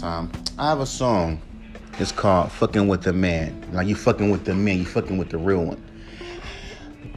time. 0.00 0.32
I 0.58 0.70
have 0.70 0.80
a 0.80 0.86
song. 0.86 1.40
It's 1.98 2.12
called 2.12 2.50
"Fucking 2.52 2.88
with 2.88 3.02
the 3.02 3.12
Man." 3.12 3.68
Like 3.72 3.86
you 3.86 3.94
fucking 3.94 4.30
with 4.30 4.44
the 4.44 4.54
man, 4.54 4.78
you 4.78 4.86
fucking 4.86 5.18
with 5.18 5.28
the 5.28 5.38
real 5.38 5.64
one. 5.64 5.82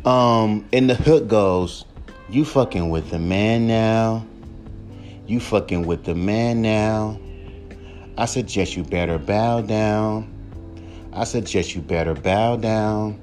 Um, 0.05 0.67
and 0.73 0.89
the 0.89 0.95
hook 0.95 1.27
goes, 1.27 1.85
"You 2.29 2.43
fucking 2.43 2.89
with 2.89 3.09
the 3.09 3.19
man 3.19 3.67
now. 3.67 4.25
You 5.25 5.39
fucking 5.39 5.87
with 5.87 6.03
the 6.03 6.13
man 6.13 6.61
now. 6.61 7.17
I 8.17 8.25
suggest 8.25 8.75
you 8.75 8.83
better 8.83 9.17
bow 9.17 9.61
down. 9.61 10.29
I 11.13 11.23
suggest 11.23 11.75
you 11.75 11.81
better 11.81 12.13
bow 12.13 12.57
down. 12.57 13.19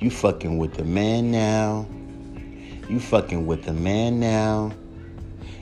You 0.00 0.10
fucking 0.10 0.58
with 0.58 0.74
the 0.74 0.84
man 0.84 1.30
now. 1.30 1.86
You 2.88 2.98
fucking 2.98 3.46
with 3.46 3.64
the 3.64 3.72
man 3.72 4.18
now. 4.18 4.72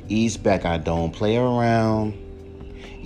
Ease 0.09 0.37
back, 0.37 0.65
I 0.65 0.79
don't 0.79 1.13
play 1.13 1.37
around. 1.37 2.26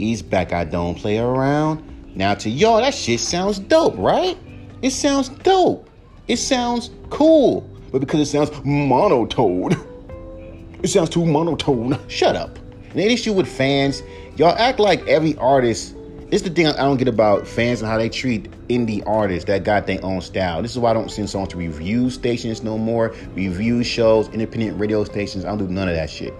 Ease 0.00 0.22
back, 0.22 0.52
I 0.52 0.64
don't 0.64 0.94
play 0.96 1.18
around. 1.18 1.84
Now 2.14 2.34
to 2.34 2.50
y'all, 2.50 2.80
that 2.80 2.94
shit 2.94 3.20
sounds 3.20 3.58
dope, 3.58 3.94
right? 3.96 4.36
It 4.82 4.90
sounds 4.90 5.28
dope. 5.28 5.88
It 6.26 6.38
sounds 6.38 6.90
cool. 7.10 7.68
But 7.92 8.00
because 8.00 8.20
it 8.20 8.26
sounds 8.26 8.50
monotone, 8.64 9.72
it 10.82 10.88
sounds 10.88 11.10
too 11.10 11.26
monotone. 11.26 11.98
Shut 12.08 12.36
up. 12.36 12.58
And 12.90 12.94
the 12.94 13.04
issue 13.04 13.32
with 13.32 13.46
fans, 13.46 14.02
y'all 14.36 14.56
act 14.56 14.80
like 14.80 15.06
every 15.06 15.36
artist. 15.36 15.94
It's 16.30 16.42
the 16.42 16.50
thing 16.50 16.68
I 16.68 16.76
don't 16.76 16.96
get 16.96 17.08
about 17.08 17.46
fans 17.46 17.82
and 17.82 17.90
how 17.90 17.98
they 17.98 18.08
treat 18.08 18.50
indie 18.68 19.02
artists 19.06 19.46
that 19.46 19.64
got 19.64 19.86
their 19.86 20.02
own 20.04 20.20
style. 20.20 20.62
This 20.62 20.70
is 20.70 20.78
why 20.78 20.90
I 20.90 20.94
don't 20.94 21.10
send 21.10 21.28
songs 21.28 21.48
to 21.48 21.56
review 21.56 22.08
stations 22.08 22.62
no 22.62 22.78
more, 22.78 23.12
review 23.34 23.82
shows, 23.82 24.28
independent 24.28 24.78
radio 24.78 25.02
stations. 25.02 25.44
I 25.44 25.48
don't 25.48 25.58
do 25.58 25.68
none 25.68 25.88
of 25.88 25.96
that 25.96 26.08
shit. 26.08 26.32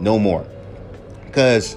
No 0.00 0.18
more. 0.18 0.46
Because, 1.26 1.76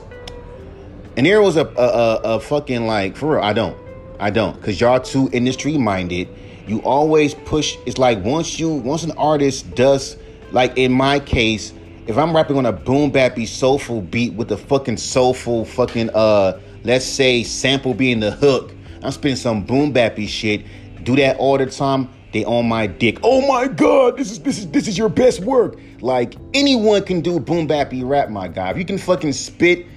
and 1.18 1.26
there 1.26 1.41
was 1.41 1.57
a, 1.57 1.65
a, 1.65 1.82
a, 1.82 2.21
a 2.35 2.40
fucking 2.40 2.85
like, 2.85 3.18
for 3.18 3.34
real, 3.34 3.41
I 3.43 3.51
don't. 3.51 3.76
I 4.20 4.29
don't. 4.29 4.55
Because 4.55 4.79
y'all 4.79 4.99
too 4.99 5.29
industry 5.34 5.77
minded. 5.77 6.29
You 6.68 6.79
always 6.84 7.34
push, 7.34 7.76
it's 7.85 7.98
like 7.98 8.24
once 8.24 8.59
you, 8.59 8.70
once 8.70 9.04
an 9.04 9.12
artist 9.12 9.74
does, 9.74 10.15
like 10.51 10.77
in 10.77 10.91
my 10.91 11.20
case, 11.20 11.74
if 12.05 12.18
I'm 12.18 12.35
rapping 12.35 12.57
on 12.57 12.65
a 12.65 12.71
boom 12.71 13.12
bappy 13.12 13.48
soulful 13.48 14.01
beat 14.01 14.34
with 14.34 14.51
a 14.51 14.57
fucking 14.57 14.98
soulful 14.98 15.65
fucking 15.65 16.09
uh 16.12 16.59
let's 16.84 17.05
say 17.05 17.43
sample 17.43 17.93
being 17.93 18.20
the 18.20 18.31
hook, 18.31 18.74
I'm 19.04 19.12
spitting 19.12 19.35
some 19.35 19.63
boom 19.65 19.93
bappy 19.93 20.27
shit. 20.27 20.65
Do 21.04 21.15
that 21.18 21.37
all 21.37 21.57
the 21.57 21.65
time. 21.65 22.09
They 22.31 22.46
on 22.46 22.68
my 22.68 22.87
dick. 22.87 23.20
Oh 23.24 23.46
my 23.48 23.68
god, 23.68 24.18
this 24.18 24.31
is 24.31 24.40
this 24.40 24.59
is 24.59 24.68
this 24.70 24.87
is 24.87 24.98
your 24.98 25.09
best 25.09 25.40
work. 25.41 25.79
Like 25.99 26.35
anyone 26.54 27.04
can 27.04 27.21
do 27.21 27.40
boom 27.40 27.68
bappy 27.68 28.07
rap, 28.07 28.29
my 28.29 28.48
guy. 28.48 28.71
If 28.71 28.77
you 28.77 28.85
can 28.85 28.98
fucking 28.98 29.34
spit 29.34 29.87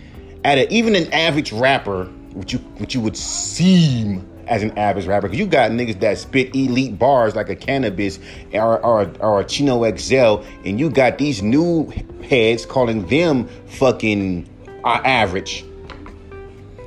at 0.44 0.58
a, 0.58 0.72
even 0.72 0.96
an 0.96 1.12
average 1.12 1.52
rapper, 1.52 2.04
which 2.34 2.52
you 2.52 2.58
which 2.78 2.94
you 2.94 3.00
would 3.00 3.16
seem 3.16 4.26
as 4.46 4.62
an 4.62 4.76
average 4.76 5.06
rapper, 5.06 5.28
because 5.28 5.38
you 5.38 5.46
got 5.46 5.70
niggas 5.70 6.00
that 6.00 6.18
spit 6.18 6.54
elite 6.54 6.98
bars 6.98 7.36
like 7.36 7.48
a 7.48 7.56
Canibus 7.56 8.18
or, 8.52 8.84
or, 8.84 9.12
or 9.20 9.40
a 9.40 9.44
Chino 9.44 9.84
XL, 9.96 10.42
and 10.64 10.80
you 10.80 10.90
got 10.90 11.18
these 11.18 11.42
new 11.42 11.92
heads 12.28 12.66
calling 12.66 13.06
them 13.06 13.46
fucking 13.66 14.48
uh, 14.84 15.00
average. 15.04 15.64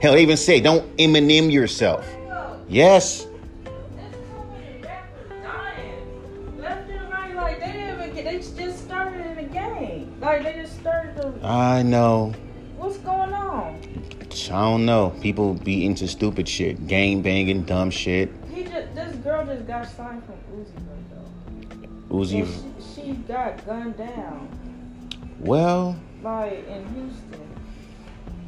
Hell, 0.02 0.14
they 0.14 0.22
even 0.22 0.36
say, 0.36 0.60
don't 0.60 0.98
Eminem 0.98 1.52
yourself. 1.52 2.06
Yes. 2.68 3.28
Like 10.24 10.44
they 10.44 10.54
just 10.54 10.80
started 10.80 11.22
to. 11.22 11.46
I 11.46 11.84
know. 11.84 12.34
What's 14.34 14.48
going 14.48 14.58
on? 14.60 14.64
I 14.64 14.72
don't 14.72 14.86
know. 14.88 15.10
People 15.22 15.54
be 15.54 15.86
into 15.86 16.08
stupid 16.08 16.50
shit, 16.50 16.88
gang 16.88 17.22
banging, 17.22 17.66
dumb 17.66 17.92
shit. 17.92 18.32
He 18.52 18.64
just 18.64 18.96
this 18.96 19.16
girl 19.18 19.46
just 19.46 19.68
got 19.68 19.88
signed 19.88 20.24
from 20.26 20.34
Uzi 20.58 20.74
though. 22.10 22.16
Uzi. 22.16 22.48
She, 22.96 23.02
she 23.02 23.12
got 23.12 23.64
gunned 23.64 23.96
down. 23.96 24.50
Well. 25.40 25.96
Like 26.24 26.68
in 26.68 26.84
Houston. 26.96 27.48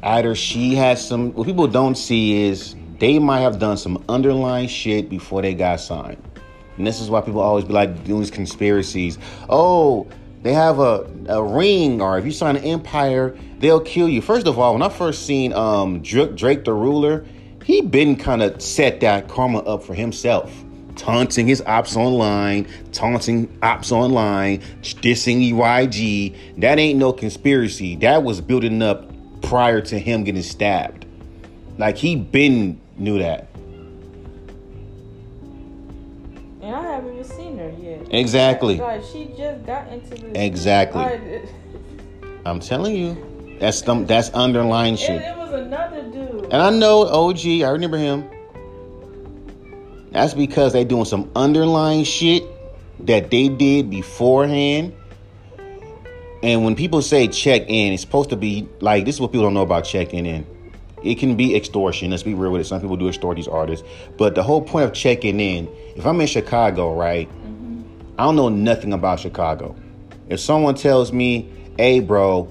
Either 0.02 0.34
she 0.34 0.74
has 0.74 1.06
some. 1.06 1.32
What 1.34 1.46
people 1.46 1.68
don't 1.68 1.94
see 1.94 2.42
is 2.48 2.74
they 2.98 3.20
might 3.20 3.42
have 3.42 3.60
done 3.60 3.76
some 3.76 4.02
underlying 4.08 4.66
shit 4.66 5.08
before 5.08 5.40
they 5.40 5.54
got 5.54 5.78
signed. 5.78 6.20
And 6.78 6.86
this 6.86 7.00
is 7.00 7.10
why 7.10 7.20
people 7.20 7.40
always 7.40 7.64
be 7.64 7.72
like 7.72 8.02
doing 8.02 8.20
these 8.22 8.30
conspiracies. 8.32 9.18
Oh, 9.48 10.08
they 10.42 10.52
have 10.52 10.78
a, 10.78 11.08
a 11.28 11.42
ring, 11.42 12.00
or 12.00 12.18
if 12.18 12.24
you 12.24 12.30
sign 12.30 12.56
an 12.56 12.64
empire, 12.64 13.36
they'll 13.58 13.80
kill 13.80 14.08
you. 14.08 14.22
First 14.22 14.46
of 14.46 14.58
all, 14.58 14.74
when 14.74 14.82
I 14.82 14.88
first 14.88 15.26
seen 15.26 15.52
um, 15.52 16.02
Drakeo, 16.02 16.36
Drakeo 16.36 16.64
the 16.64 16.72
Ruler, 16.72 17.26
he 17.64 17.80
been 17.80 18.16
kind 18.16 18.42
of 18.42 18.62
set 18.62 19.00
that 19.00 19.28
karma 19.28 19.58
up 19.60 19.82
for 19.82 19.94
himself. 19.94 20.52
Taunting 20.94 21.46
his 21.46 21.60
ops 21.62 21.96
online, 21.96 22.66
taunting 22.92 23.58
ops 23.60 23.92
online, 23.92 24.60
dissing 24.82 25.52
EYG. 25.52 26.60
That 26.60 26.78
ain't 26.78 26.98
no 26.98 27.12
conspiracy. 27.12 27.96
That 27.96 28.22
was 28.22 28.40
building 28.40 28.80
up 28.82 29.10
prior 29.42 29.80
to 29.82 29.98
him 29.98 30.24
getting 30.24 30.42
stabbed. 30.42 31.06
Like 31.76 31.98
he 31.98 32.16
been 32.16 32.80
knew 32.96 33.18
that. 33.18 33.48
Exactly. 38.10 38.76
Like 38.76 39.02
she 39.04 39.26
just 39.36 39.64
got 39.66 39.88
into 39.88 40.10
this. 40.10 40.32
Exactly. 40.34 41.02
Like, 41.02 41.48
I'm 42.46 42.60
telling 42.60 42.94
you, 42.96 43.56
that's 43.58 43.78
some 43.78 44.06
that's 44.06 44.30
underlying 44.30 44.96
shit. 44.96 45.22
and 45.22 45.24
it 45.24 45.36
was 45.36 45.52
another 45.52 46.02
dude. 46.02 46.44
And 46.44 46.62
I 46.62 46.70
know 46.70 47.06
OG, 47.06 47.46
I 47.46 47.70
remember 47.70 47.98
him. 47.98 48.28
That's 50.12 50.34
because 50.34 50.72
they 50.72 50.84
doing 50.84 51.04
some 51.04 51.30
underlying 51.34 52.04
shit 52.04 52.44
that 53.00 53.30
they 53.30 53.48
did 53.48 53.90
beforehand. 53.90 54.94
And 56.42 56.64
when 56.64 56.76
people 56.76 57.02
say 57.02 57.28
check 57.28 57.62
in, 57.68 57.92
it's 57.92 58.02
supposed 58.02 58.30
to 58.30 58.36
be 58.36 58.68
like 58.80 59.04
this 59.04 59.16
is 59.16 59.20
what 59.20 59.32
people 59.32 59.44
don't 59.44 59.54
know 59.54 59.62
about 59.62 59.84
checking 59.84 60.26
in. 60.26 60.46
It 61.02 61.18
can 61.18 61.36
be 61.36 61.54
extortion. 61.54 62.10
Let's 62.10 62.22
be 62.22 62.34
real 62.34 62.52
with 62.52 62.60
it. 62.62 62.64
Some 62.64 62.80
people 62.80 62.96
do 62.96 63.08
extort 63.08 63.36
these 63.36 63.48
artists. 63.48 63.86
But 64.16 64.34
the 64.34 64.42
whole 64.42 64.62
point 64.62 64.86
of 64.86 64.92
checking 64.92 65.40
in, 65.40 65.68
if 65.94 66.06
I'm 66.06 66.20
in 66.20 66.26
Chicago, 66.26 66.94
right? 66.94 67.28
I 68.18 68.24
don't 68.24 68.36
know 68.36 68.48
nothing 68.48 68.94
about 68.94 69.20
Chicago. 69.20 69.76
If 70.28 70.40
someone 70.40 70.74
tells 70.74 71.12
me, 71.12 71.50
hey, 71.76 72.00
bro, 72.00 72.44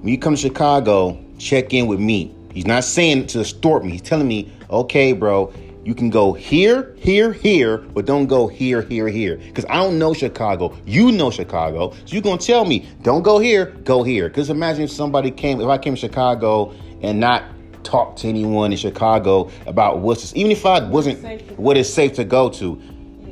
when 0.00 0.08
you 0.08 0.18
come 0.18 0.34
to 0.34 0.40
Chicago, 0.40 1.18
check 1.38 1.72
in 1.72 1.86
with 1.86 2.00
me. 2.00 2.34
He's 2.52 2.66
not 2.66 2.84
saying 2.84 3.28
to 3.28 3.40
extort 3.40 3.82
me. 3.82 3.92
He's 3.92 4.02
telling 4.02 4.28
me, 4.28 4.52
okay, 4.68 5.12
bro, 5.12 5.52
you 5.84 5.94
can 5.94 6.10
go 6.10 6.34
here, 6.34 6.94
here, 6.98 7.32
here, 7.32 7.78
but 7.78 8.04
don't 8.04 8.26
go 8.26 8.46
here, 8.46 8.82
here, 8.82 9.08
here. 9.08 9.36
Because 9.36 9.64
I 9.70 9.76
don't 9.76 9.98
know 9.98 10.12
Chicago. 10.12 10.76
You 10.84 11.12
know 11.12 11.30
Chicago. 11.30 11.92
So 12.04 12.12
you're 12.12 12.22
going 12.22 12.38
to 12.38 12.46
tell 12.46 12.66
me, 12.66 12.86
don't 13.02 13.22
go 13.22 13.38
here, 13.38 13.66
go 13.84 14.02
here. 14.02 14.28
Because 14.28 14.50
imagine 14.50 14.84
if 14.84 14.90
somebody 14.90 15.30
came, 15.30 15.62
if 15.62 15.68
I 15.68 15.78
came 15.78 15.94
to 15.94 16.00
Chicago 16.00 16.74
and 17.00 17.18
not 17.18 17.44
talk 17.84 18.16
to 18.16 18.28
anyone 18.28 18.72
in 18.72 18.76
Chicago 18.76 19.50
about 19.66 20.00
what's, 20.00 20.36
even 20.36 20.52
if 20.52 20.66
I 20.66 20.86
wasn't, 20.86 21.58
what 21.58 21.78
is 21.78 21.90
safe 21.90 22.12
to 22.14 22.24
go 22.24 22.50
to, 22.50 22.82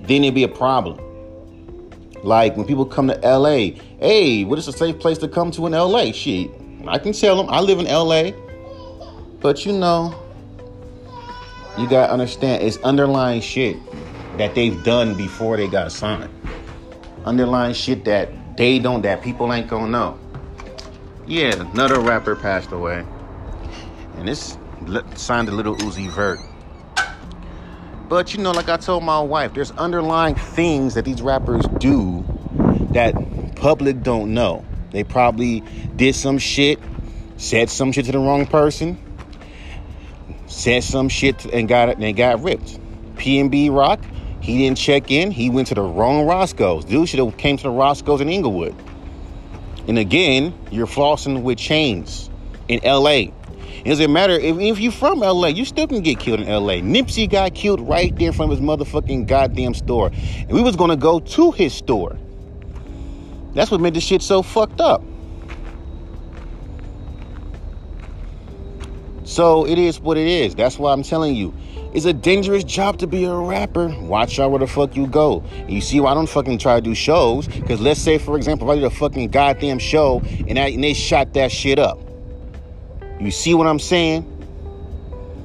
then 0.07 0.25
it'd 0.25 0.35
be 0.35 0.45
a 0.45 0.49
problem. 0.49 0.99
Like 2.25 2.57
when 2.57 2.67
people 2.67 2.87
come 2.87 3.09
to 3.09 3.21
LA, 3.23 3.77
hey, 4.01 4.45
what 4.45 4.59
is 4.59 4.67
a 4.67 4.73
safe 4.73 4.99
place 4.99 5.19
to 5.19 5.29
come 5.29 5.51
to 5.51 5.67
in 5.67 5.73
LA? 5.73 6.11
Shit, 6.11 6.51
I 6.89 6.99
can 6.99 7.13
tell 7.13 7.37
them 7.37 7.51
I 7.51 7.61
live 7.61 7.79
in 7.79 7.85
LA, 7.85 8.31
but 9.41 9.67
you 9.67 9.73
know, 9.73 10.19
you 11.77 11.87
gotta 11.87 12.11
understand 12.11 12.63
it's 12.63 12.79
underlying 12.79 13.43
shit 13.43 13.77
that 14.39 14.55
they've 14.55 14.83
done 14.85 15.15
before 15.15 15.59
they 15.59 15.69
got 15.69 15.93
signed. 15.93 16.31
Underlying 17.27 17.75
shit 17.75 18.07
that 18.07 18.57
they 18.57 18.79
don't, 18.79 19.03
that 19.03 19.23
people 19.23 19.53
ain't 19.53 19.69
gonna 19.69 19.91
know. 19.91 20.19
Yeah, 21.27 21.61
another 21.61 22.01
rapper 22.01 22.37
passed 22.37 22.73
away, 22.73 23.05
and 24.17 24.27
this 24.27 24.57
signed 25.15 25.51
a 25.51 25.53
little 25.53 25.77
Uzi 25.77 26.09
Vert. 26.09 26.39
But 28.09 28.35
you 28.35 28.41
know, 28.41 28.53
like 28.53 28.69
I 28.69 28.77
told 28.77 29.03
my 29.03 29.21
wife, 29.21 29.55
there's 29.55 29.71
underlying 29.73 30.35
things 30.35 30.95
that 30.95 31.05
these 31.05 31.23
rappers 31.23 31.65
do 31.79 32.25
that 32.91 33.15
public 33.57 34.03
don't 34.03 34.35
know. 34.35 34.65
They 34.91 35.05
probably 35.05 35.61
did 35.97 36.15
some 36.15 36.39
shit, 36.39 36.79
said 37.37 37.71
some 37.71 37.93
shit 37.93 38.05
to 38.07 38.13
the 38.13 38.19
wrong 38.19 38.47
person, 38.47 38.99
said 40.47 40.85
some 40.85 41.09
shit 41.09 41.45
and 41.47 41.67
got 41.67 41.89
it 41.89 41.99
and 41.99 42.17
got 42.17 42.43
ripped. 42.43 42.79
PNB 43.17 43.75
Rock, 43.75 44.01
he 44.41 44.59
didn't 44.59 44.79
check 44.79 45.11
in. 45.11 45.31
He 45.31 45.49
went 45.49 45.69
to 45.69 45.75
the 45.75 45.83
wrong 45.83 46.27
Roscoe's. 46.27 46.85
Dude 46.85 47.09
should 47.09 47.21
have 47.21 47.37
came 47.39 47.57
to 47.57 47.63
the 47.63 47.71
Roscoe's 47.71 48.21
in 48.21 48.29
Inglewood. 48.29 48.75
And 49.89 49.99
again, 49.99 50.55
you're 50.71 50.87
flossing 50.87 51.43
with 51.43 51.59
chains 51.59 52.31
in 52.69 52.81
LA. 52.85 53.27
It 53.85 53.89
doesn't 53.89 54.13
matter 54.13 54.35
if, 54.35 54.59
if 54.59 54.79
you're 54.79 54.93
from 54.93 55.21
LA, 55.21 55.49
you 55.49 55.65
still 55.65 55.87
can 55.87 56.01
get 56.01 56.19
killed 56.19 56.41
in 56.41 56.49
LA. 56.49 56.75
Nipsey 56.75 57.31
got 57.31 57.55
killed 57.55 57.81
right 57.81 58.15
there 58.17 58.33
from 58.33 58.51
his 58.51 58.61
motherfucking 58.61 59.27
goddamn 59.27 59.75
store. 59.75 60.11
And 60.39 60.51
we 60.51 60.63
was 60.63 60.77
gonna 60.77 60.97
go 60.97 61.21
to 61.21 61.53
his 61.53 61.75
store. 61.75 62.17
That's 63.55 63.71
what 63.71 63.81
made 63.81 63.95
this 63.95 64.05
shit 64.05 64.23
so 64.23 64.43
fucked 64.43 64.81
up. 64.81 65.03
So 69.25 69.67
it 69.67 69.79
is 69.79 70.01
what 70.01 70.17
it 70.17 70.27
is. 70.27 70.55
That's 70.55 70.79
why 70.79 70.93
I'm 70.93 71.03
telling 71.03 71.35
you. 71.35 71.55
It's 71.95 72.05
a 72.07 72.13
dangerous 72.13 72.65
job 72.65 72.99
to 72.99 73.07
be 73.07 73.25
a 73.25 73.35
rapper. 73.35 73.89
Watch 74.01 74.41
out 74.41 74.51
where 74.51 74.59
the 74.59 74.67
fuck 74.67 74.97
you 74.97 75.07
go. 75.07 75.45
And 75.53 75.71
You 75.71 75.81
see 75.81 76.01
why 76.01 76.11
I 76.11 76.15
don't 76.15 76.29
fucking 76.29 76.59
try 76.59 76.75
to 76.75 76.81
do 76.81 76.95
shows? 76.95 77.47
Because 77.47 77.81
let's 77.81 78.01
say, 78.01 78.19
for 78.19 78.37
example, 78.37 78.69
if 78.69 78.73
I 78.73 78.81
did 78.81 78.85
a 78.85 78.91
fucking 78.91 79.29
goddamn 79.29 79.79
show 79.79 80.21
and, 80.49 80.59
I, 80.59 80.69
and 80.71 80.83
they 80.83 80.93
shot 80.93 81.35
that 81.35 81.53
shit 81.53 81.79
up. 81.79 82.04
You 83.21 83.31
see 83.31 83.55
what 83.55 83.67
I'm 83.67 83.79
saying? 83.79 84.31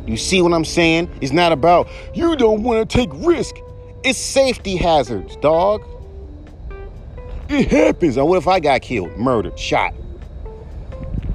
You 0.07 0.17
see 0.17 0.41
what 0.41 0.53
I'm 0.53 0.65
saying? 0.65 1.09
It's 1.21 1.31
not 1.31 1.51
about 1.51 1.87
you 2.15 2.35
don't 2.35 2.63
want 2.63 2.89
to 2.89 2.97
take 2.97 3.09
risk. 3.13 3.55
It's 4.03 4.17
safety 4.17 4.75
hazards, 4.75 5.35
dog. 5.37 5.83
It 7.49 7.67
happens. 7.69 8.17
Or 8.17 8.27
what 8.27 8.37
if 8.37 8.47
I 8.47 8.59
got 8.59 8.81
killed, 8.81 9.15
murdered, 9.17 9.57
shot? 9.57 9.93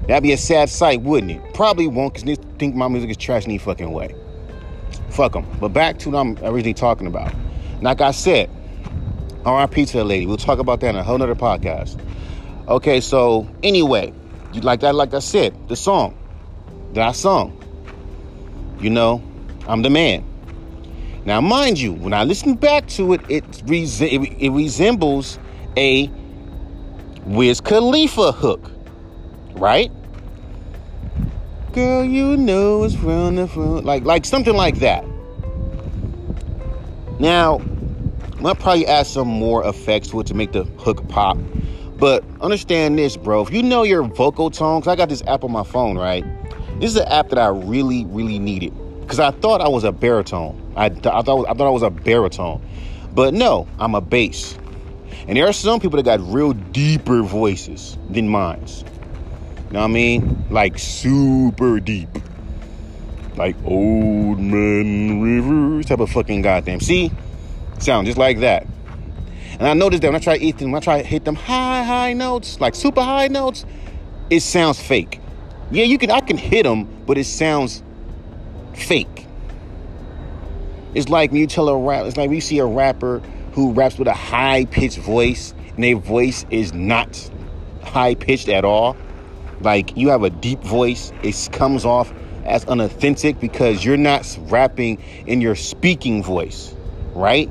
That'd 0.08 0.22
be 0.22 0.32
a 0.32 0.36
sad 0.36 0.68
sight, 0.68 1.02
wouldn't 1.02 1.32
it? 1.32 1.54
Probably 1.54 1.86
won't, 1.86 2.14
because 2.14 2.24
they 2.24 2.36
think 2.58 2.74
my 2.74 2.88
music 2.88 3.10
is 3.10 3.16
trash 3.16 3.44
any 3.44 3.58
fucking 3.58 3.92
way. 3.92 4.14
Fuck 5.10 5.32
them. 5.32 5.46
But 5.60 5.68
back 5.68 5.98
to 6.00 6.10
what 6.10 6.18
I'm 6.18 6.38
originally 6.38 6.74
talking 6.74 7.06
about. 7.06 7.32
Like 7.80 8.00
I 8.00 8.10
said, 8.10 8.50
RIP 9.46 9.86
to 9.86 9.98
the 9.98 10.04
lady. 10.04 10.26
We'll 10.26 10.36
talk 10.36 10.58
about 10.58 10.80
that 10.80 10.90
in 10.90 10.96
a 10.96 11.02
whole 11.02 11.18
nother 11.18 11.34
podcast. 11.34 12.00
Okay, 12.68 13.00
so 13.00 13.48
anyway, 13.62 14.12
you 14.52 14.60
like 14.62 14.80
that, 14.80 14.94
like 14.94 15.14
I 15.14 15.18
said, 15.20 15.68
the 15.68 15.76
song 15.76 16.16
that 16.94 17.08
I 17.08 17.12
sung. 17.12 17.60
You 18.80 18.90
know, 18.90 19.22
I'm 19.68 19.82
the 19.82 19.90
man. 19.90 20.24
Now, 21.24 21.40
mind 21.40 21.78
you, 21.78 21.92
when 21.92 22.12
I 22.12 22.24
listen 22.24 22.54
back 22.54 22.86
to 22.88 23.14
it, 23.14 23.20
it, 23.28 23.62
res- 23.66 24.00
it, 24.00 24.20
it 24.38 24.50
resembles 24.50 25.38
a 25.76 26.10
Wiz 27.24 27.60
Khalifa 27.60 28.32
hook, 28.32 28.70
right? 29.52 29.90
Girl, 31.72 32.04
you 32.04 32.36
know 32.36 32.84
it's 32.84 32.94
from 32.94 33.36
the. 33.36 33.46
Like, 33.46 34.04
like 34.04 34.24
something 34.24 34.54
like 34.54 34.78
that. 34.80 35.04
Now, 37.18 37.60
I'll 38.44 38.54
probably 38.54 38.86
add 38.86 39.06
some 39.06 39.28
more 39.28 39.66
effects 39.66 40.08
to 40.08 40.20
it 40.20 40.26
to 40.26 40.34
make 40.34 40.52
the 40.52 40.64
hook 40.64 41.08
pop. 41.08 41.38
But 41.96 42.22
understand 42.40 42.98
this, 42.98 43.16
bro. 43.16 43.42
If 43.42 43.50
you 43.50 43.62
know 43.62 43.84
your 43.84 44.02
vocal 44.02 44.50
tones, 44.50 44.86
I 44.86 44.96
got 44.96 45.08
this 45.08 45.22
app 45.26 45.44
on 45.44 45.52
my 45.52 45.64
phone, 45.64 45.96
right? 45.96 46.24
This 46.84 46.96
is 46.96 47.00
an 47.00 47.08
app 47.08 47.30
that 47.30 47.38
I 47.38 47.48
really, 47.48 48.04
really 48.04 48.38
needed 48.38 48.74
because 49.00 49.18
I 49.18 49.30
thought 49.30 49.62
I 49.62 49.68
was 49.68 49.84
a 49.84 49.92
baritone. 49.92 50.74
I, 50.76 50.84
I 50.84 50.90
thought 50.90 51.48
I 51.48 51.54
thought 51.54 51.66
I 51.66 51.70
was 51.70 51.82
a 51.82 51.88
baritone, 51.88 52.60
but 53.14 53.32
no, 53.32 53.66
I'm 53.78 53.94
a 53.94 54.02
bass. 54.02 54.58
And 55.26 55.38
there 55.38 55.46
are 55.46 55.52
some 55.54 55.80
people 55.80 55.96
that 55.96 56.02
got 56.02 56.20
real 56.20 56.52
deeper 56.52 57.22
voices 57.22 57.96
than 58.10 58.28
mine's 58.28 58.84
know 59.74 59.80
what 59.80 59.86
I 59.86 59.88
mean? 59.88 60.44
Like 60.50 60.78
super 60.78 61.80
deep. 61.80 62.08
Like 63.36 63.56
old 63.64 64.38
man 64.38 65.20
rivers 65.20 65.86
type 65.86 66.00
of 66.00 66.10
fucking 66.10 66.42
goddamn. 66.42 66.80
See? 66.80 67.10
Sound 67.80 68.06
just 68.06 68.18
like 68.18 68.40
that. 68.40 68.66
And 69.58 69.66
I 69.66 69.74
noticed 69.74 70.02
that 70.02 70.08
when 70.08 70.16
I 70.16 70.20
try 70.20 70.38
to 70.38 70.44
hit 70.44 70.58
them, 70.58 70.70
when 70.70 70.82
I 70.82 70.84
try 70.84 71.02
to 71.02 71.08
hit 71.08 71.24
them 71.24 71.34
high, 71.34 71.82
high 71.82 72.12
notes, 72.12 72.60
like 72.60 72.74
super 72.74 73.02
high 73.02 73.28
notes, 73.28 73.64
it 74.30 74.40
sounds 74.40 74.80
fake. 74.80 75.18
Yeah, 75.70 75.84
you 75.84 75.98
can 75.98 76.10
I 76.10 76.20
can 76.20 76.36
hit 76.36 76.64
them, 76.64 76.84
but 77.06 77.18
it 77.18 77.24
sounds 77.24 77.82
fake. 78.74 79.26
It's 80.94 81.08
like 81.08 81.32
when 81.32 81.40
you 81.40 81.46
tell 81.46 81.68
a 81.68 81.76
rap, 81.76 82.06
it's 82.06 82.16
like 82.16 82.28
when 82.28 82.36
you 82.36 82.40
see 82.40 82.58
a 82.58 82.66
rapper 82.66 83.20
who 83.52 83.72
raps 83.72 83.98
with 83.98 84.08
a 84.08 84.14
high 84.14 84.64
pitched 84.66 84.98
voice, 84.98 85.54
and 85.74 85.82
their 85.82 85.96
voice 85.96 86.46
is 86.50 86.72
not 86.72 87.30
high 87.82 88.14
pitched 88.14 88.48
at 88.48 88.64
all 88.64 88.96
like 89.60 89.96
you 89.96 90.08
have 90.08 90.22
a 90.22 90.30
deep 90.30 90.60
voice 90.60 91.12
it 91.22 91.48
comes 91.52 91.84
off 91.84 92.12
as 92.44 92.64
unauthentic 92.66 93.40
because 93.40 93.84
you're 93.84 93.96
not 93.96 94.38
rapping 94.42 95.02
in 95.26 95.40
your 95.40 95.54
speaking 95.54 96.22
voice 96.22 96.74
right 97.14 97.50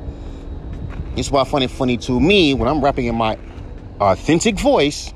it's 1.16 1.32
why 1.32 1.44
funny 1.44 1.68
funny 1.68 1.98
to 1.98 2.20
me 2.20 2.54
when 2.54 2.68
i'm 2.68 2.84
rapping 2.84 3.06
in 3.06 3.16
my 3.16 3.38
authentic 4.00 4.60
voice 4.60 5.14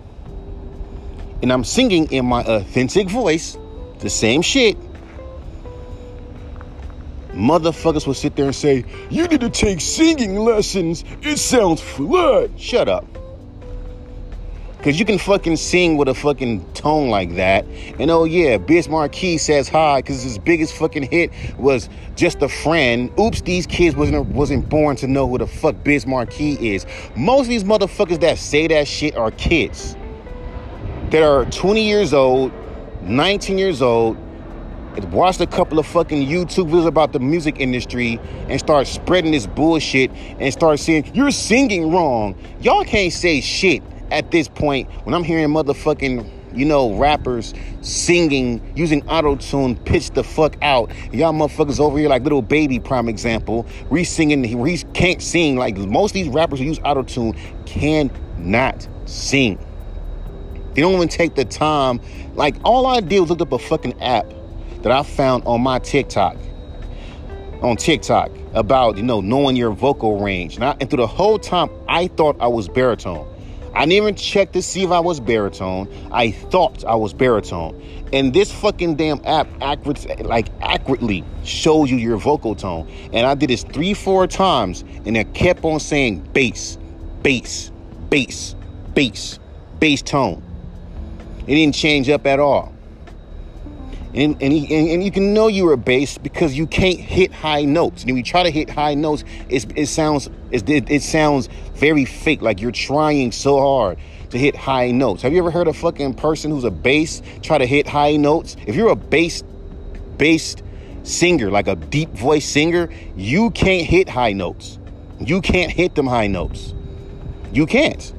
and 1.41 1.51
i'm 1.51 1.63
singing 1.63 2.11
in 2.11 2.25
my 2.25 2.43
authentic 2.43 3.09
voice 3.09 3.57
the 3.99 4.09
same 4.09 4.41
shit 4.41 4.77
motherfuckers 7.29 8.07
will 8.07 8.13
sit 8.13 8.35
there 8.35 8.45
and 8.45 8.55
say 8.55 8.83
you 9.09 9.27
need 9.27 9.41
to 9.41 9.49
take 9.49 9.79
singing 9.79 10.35
lessons 10.35 11.03
it 11.21 11.37
sounds 11.37 11.81
flat 11.81 12.49
shut 12.59 12.87
up 12.89 13.05
Cause 14.83 14.99
you 14.99 15.05
can 15.05 15.17
fucking 15.17 15.57
sing 15.57 15.97
with 15.97 16.07
a 16.07 16.13
fucking 16.13 16.63
tone 16.73 17.09
like 17.09 17.35
that. 17.35 17.65
And 17.99 18.11
oh 18.11 18.25
yeah, 18.25 18.57
Biz 18.57 18.87
Markie 18.87 19.37
says 19.37 19.67
hi 19.67 19.99
because 19.99 20.21
his 20.21 20.37
biggest 20.37 20.75
fucking 20.75 21.03
hit 21.03 21.31
was 21.57 21.89
just 22.15 22.41
a 22.43 22.47
friend. 22.47 23.11
Oops, 23.19 23.41
these 23.41 23.65
kids 23.65 23.95
wasn't 23.95 24.27
wasn't 24.27 24.69
born 24.69 24.95
to 24.97 25.07
know 25.07 25.27
who 25.27 25.39
the 25.39 25.47
fuck 25.47 25.83
Biz 25.83 26.05
Markie 26.05 26.73
is. 26.73 26.85
Most 27.17 27.45
of 27.45 27.49
these 27.49 27.63
motherfuckers 27.63 28.21
that 28.21 28.37
say 28.37 28.67
that 28.67 28.87
shit 28.87 29.17
are 29.17 29.31
kids 29.31 29.97
that 31.11 31.23
are 31.23 31.45
20 31.45 31.87
years 31.87 32.13
old, 32.13 32.51
19 33.01 33.57
years 33.57 33.81
old, 33.81 34.17
watched 35.05 35.41
a 35.41 35.47
couple 35.47 35.79
of 35.79 35.85
fucking 35.85 36.27
YouTube 36.27 36.69
videos 36.69 36.87
about 36.87 37.13
the 37.13 37.19
music 37.19 37.59
industry 37.59 38.19
and 38.49 38.59
start 38.59 38.87
spreading 38.87 39.31
this 39.31 39.47
bullshit 39.47 40.11
and 40.39 40.51
start 40.51 40.79
saying, 40.79 41.11
you're 41.13 41.31
singing 41.31 41.91
wrong. 41.91 42.35
Y'all 42.61 42.83
can't 42.83 43.13
say 43.13 43.41
shit 43.41 43.83
at 44.11 44.31
this 44.31 44.47
point 44.47 44.89
when 45.03 45.13
I'm 45.13 45.23
hearing 45.23 45.49
motherfucking 45.49 46.31
you 46.53 46.65
know, 46.65 46.95
rappers 46.95 47.53
singing 47.81 48.73
using 48.75 49.07
auto 49.07 49.35
tune, 49.35 49.75
pitch 49.77 50.11
the 50.11 50.23
fuck 50.23 50.55
out. 50.63 50.91
Y'all 51.13 51.33
motherfuckers 51.33 51.79
over 51.79 51.99
here 51.99 52.09
like 52.09 52.23
Lil 52.23 52.41
Baby, 52.41 52.79
prime 52.79 53.07
example, 53.07 53.67
re 53.91 54.03
singing, 54.03 54.43
he 54.43 54.83
can't 54.93 55.21
sing. 55.21 55.55
Like 55.57 55.77
most 55.77 56.11
of 56.11 56.13
these 56.15 56.29
rappers 56.29 56.59
who 56.59 56.65
use 56.65 56.79
auto 56.83 57.03
tune 57.03 57.35
cannot 57.65 58.87
sing. 59.05 59.59
They 60.77 60.83
don't 60.83 60.93
even 60.93 61.07
take 61.07 61.33
the 61.33 61.43
time. 61.43 61.99
Like 62.35 62.55
all 62.63 62.85
I 62.85 62.99
did 62.99 63.19
was 63.21 63.31
look 63.31 63.41
up 63.41 63.51
a 63.51 63.57
fucking 63.57 63.99
app 63.99 64.31
that 64.83 64.91
I 64.91 65.01
found 65.01 65.43
on 65.45 65.59
my 65.59 65.79
TikTok, 65.79 66.37
on 67.63 67.77
TikTok 67.77 68.29
about 68.53 68.95
you 68.95 69.01
know 69.01 69.19
knowing 69.19 69.55
your 69.55 69.71
vocal 69.71 70.19
range. 70.19 70.53
And, 70.53 70.63
I, 70.63 70.77
and 70.79 70.87
through 70.87 70.97
the 70.97 71.07
whole 71.07 71.39
time, 71.39 71.71
I 71.89 72.09
thought 72.09 72.37
I 72.39 72.45
was 72.45 72.69
baritone. 72.69 73.27
I 73.73 73.79
didn't 73.79 73.93
even 73.93 74.15
check 74.15 74.51
to 74.51 74.61
see 74.61 74.83
if 74.83 74.91
I 74.91 74.99
was 74.99 75.19
baritone. 75.19 75.91
I 76.11 76.29
thought 76.29 76.85
I 76.85 76.93
was 76.93 77.11
baritone. 77.11 77.81
And 78.13 78.31
this 78.31 78.51
fucking 78.51 78.97
damn 78.97 79.19
app 79.25 79.47
accurate, 79.61 80.27
like 80.27 80.49
accurately 80.61 81.23
shows 81.43 81.89
you 81.89 81.97
your 81.97 82.17
vocal 82.17 82.53
tone. 82.53 82.87
And 83.13 83.25
I 83.25 83.33
did 83.33 83.49
this 83.49 83.63
three, 83.63 83.95
four 83.95 84.27
times, 84.27 84.83
and 85.07 85.17
it 85.17 85.33
kept 85.33 85.65
on 85.65 85.79
saying 85.79 86.19
bass, 86.33 86.77
bass, 87.23 87.71
bass, 88.11 88.55
bass, 88.93 89.39
bass 89.79 90.03
tone. 90.03 90.43
It 91.47 91.55
didn't 91.55 91.75
change 91.75 92.09
up 92.09 92.25
at 92.25 92.39
all. 92.39 92.73
And, 94.13 94.41
and, 94.41 94.51
he, 94.51 94.75
and, 94.75 94.89
and, 94.89 95.03
you 95.03 95.11
can 95.11 95.33
know 95.33 95.47
you're 95.47 95.73
a 95.73 95.77
bass 95.77 96.17
because 96.17 96.57
you 96.57 96.65
can't 96.65 96.99
hit 96.99 97.31
high 97.31 97.65
notes. 97.65 98.03
And 98.03 98.11
when 98.11 98.17
you 98.17 98.23
try 98.23 98.43
to 98.43 98.49
hit 98.49 98.69
high 98.69 98.95
notes, 98.95 99.23
it 99.49 99.87
sounds 99.87 100.29
it, 100.49 100.89
it 100.89 101.03
sounds 101.03 101.49
very 101.73 102.05
fake, 102.05 102.41
like 102.41 102.61
you're 102.61 102.71
trying 102.71 103.31
so 103.31 103.59
hard 103.59 103.99
to 104.29 104.37
hit 104.37 104.55
high 104.55 104.91
notes. 104.91 105.21
Have 105.21 105.33
you 105.33 105.39
ever 105.39 105.51
heard 105.51 105.67
a 105.67 105.73
fucking 105.73 106.15
person 106.15 106.51
who's 106.51 106.63
a 106.63 106.71
bass 106.71 107.21
try 107.41 107.57
to 107.57 107.65
hit 107.65 107.87
high 107.87 108.15
notes? 108.15 108.55
If 108.65 108.75
you're 108.75 108.89
a 108.89 108.95
bass 108.95 109.43
based 110.17 110.63
singer, 111.03 111.51
like 111.51 111.67
a 111.67 111.75
deep 111.75 112.09
voice 112.09 112.45
singer, 112.45 112.89
you 113.15 113.51
can't 113.51 113.85
hit 113.85 114.09
high 114.09 114.33
notes. 114.33 114.79
You 115.19 115.41
can't 115.41 115.71
hit 115.71 115.95
them 115.95 116.07
high 116.07 116.27
notes. 116.27 116.73
You 117.51 117.65
can't. 117.65 118.13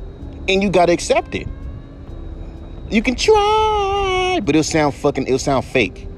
And 0.49 0.63
you 0.63 0.71
gotta 0.71 0.93
accept 0.93 1.35
it. 1.35 1.49
You 2.91 3.03
can 3.03 3.17
try, 3.17 4.41
but 4.43 4.55
it'll 4.55 4.63
sound 4.63 4.95
fucking, 4.95 5.27
it'll 5.27 5.39
sound 5.39 5.65
fake. 5.67 6.09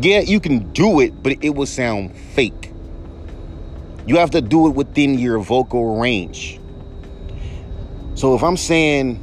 Yeah, 0.00 0.20
you 0.20 0.38
can 0.38 0.72
do 0.72 1.00
it, 1.00 1.22
but 1.22 1.42
it 1.42 1.50
will 1.50 1.66
sound 1.66 2.16
fake. 2.16 2.72
You 4.06 4.16
have 4.18 4.30
to 4.30 4.40
do 4.40 4.68
it 4.68 4.70
within 4.70 5.18
your 5.18 5.40
vocal 5.40 5.98
range. 5.98 6.60
So 8.14 8.36
if 8.36 8.44
I'm 8.44 8.56
saying 8.56 9.18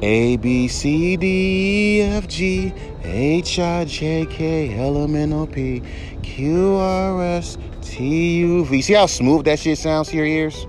A, 0.00 0.36
B, 0.36 0.68
C, 0.68 1.16
D, 1.16 1.98
E, 1.98 2.02
F, 2.02 2.28
G, 2.28 2.72
H, 3.02 3.58
I, 3.58 3.84
J, 3.86 4.26
K, 4.26 4.78
L, 4.78 5.02
M, 5.02 5.16
N, 5.16 5.32
O, 5.32 5.46
P, 5.46 5.82
Q, 6.22 6.76
R, 6.76 7.22
S, 7.22 7.58
T, 7.82 8.38
U, 8.38 8.64
V. 8.64 8.80
See 8.80 8.92
how 8.92 9.06
smooth 9.06 9.44
that 9.46 9.58
shit 9.58 9.76
sounds 9.76 10.08
to 10.10 10.16
your 10.16 10.26
ears? 10.26 10.66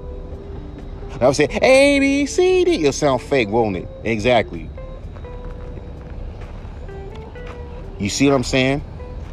I 1.22 1.28
would 1.28 1.36
say 1.36 1.46
A, 1.62 2.00
B, 2.00 2.26
C, 2.26 2.64
D. 2.66 2.80
It'll 2.80 2.92
sound 2.92 3.22
fake, 3.22 3.50
won't 3.50 3.78
it? 3.78 3.88
Exactly. 4.04 4.68
You 8.00 8.10
see 8.10 8.26
what 8.26 8.34
I'm 8.34 8.44
saying? 8.44 8.84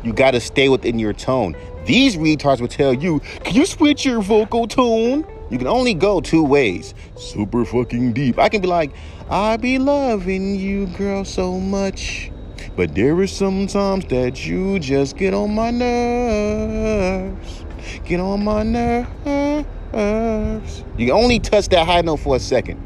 You 0.02 0.12
got 0.12 0.32
to 0.32 0.40
stay 0.40 0.68
within 0.68 0.98
your 0.98 1.14
tone. 1.14 1.56
These 1.86 2.16
retards 2.16 2.60
will 2.60 2.68
tell 2.68 2.92
you, 2.92 3.20
can 3.42 3.54
you 3.54 3.64
switch 3.64 4.04
your 4.04 4.20
vocal 4.20 4.68
tone? 4.68 5.26
You 5.50 5.56
can 5.56 5.66
only 5.66 5.94
go 5.94 6.20
two 6.20 6.44
ways. 6.44 6.92
Super 7.16 7.64
fucking 7.64 8.12
deep. 8.12 8.38
I 8.38 8.50
can 8.50 8.60
be 8.60 8.68
like, 8.68 8.92
I 9.30 9.56
be 9.56 9.78
loving 9.78 10.56
you, 10.56 10.88
girl, 10.88 11.24
so 11.24 11.58
much. 11.58 12.30
But 12.76 12.94
there 12.94 13.18
is 13.22 13.32
sometimes 13.32 14.04
that 14.06 14.46
you 14.46 14.78
just 14.78 15.16
get 15.16 15.32
on 15.32 15.54
my 15.54 15.70
nerves. 15.70 17.64
Get 18.04 18.20
on 18.20 18.44
my 18.44 18.62
nerves. 18.62 19.66
You 19.92 21.12
only 21.12 21.38
touch 21.38 21.68
that 21.68 21.86
high 21.86 22.02
note 22.02 22.18
for 22.18 22.36
a 22.36 22.40
second. 22.40 22.80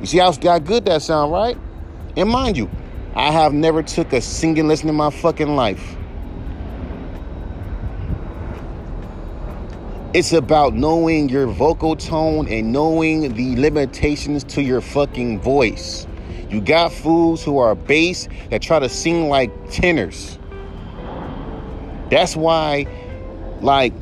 You 0.00 0.06
see 0.06 0.18
how, 0.18 0.32
how 0.42 0.58
good 0.58 0.84
that 0.86 1.02
sound, 1.02 1.32
right? 1.32 1.56
And 2.16 2.28
mind 2.28 2.56
you, 2.56 2.70
I 3.14 3.30
have 3.30 3.52
never 3.52 3.82
took 3.82 4.12
a 4.12 4.20
singing 4.20 4.68
lesson 4.68 4.88
in 4.88 4.94
my 4.94 5.10
fucking 5.10 5.56
life. 5.56 5.96
It's 10.12 10.32
about 10.32 10.74
knowing 10.74 11.28
your 11.28 11.46
vocal 11.46 11.94
tone 11.94 12.48
and 12.48 12.72
knowing 12.72 13.32
the 13.34 13.56
limitations 13.56 14.42
to 14.44 14.62
your 14.62 14.80
fucking 14.80 15.40
voice. 15.40 16.06
You 16.48 16.60
got 16.60 16.92
fools 16.92 17.44
who 17.44 17.58
are 17.58 17.76
bass 17.76 18.28
that 18.50 18.60
try 18.60 18.80
to 18.80 18.88
sing 18.88 19.28
like 19.28 19.52
tenors. 19.70 20.36
That's 22.10 22.34
why, 22.34 22.86
like, 23.60 23.92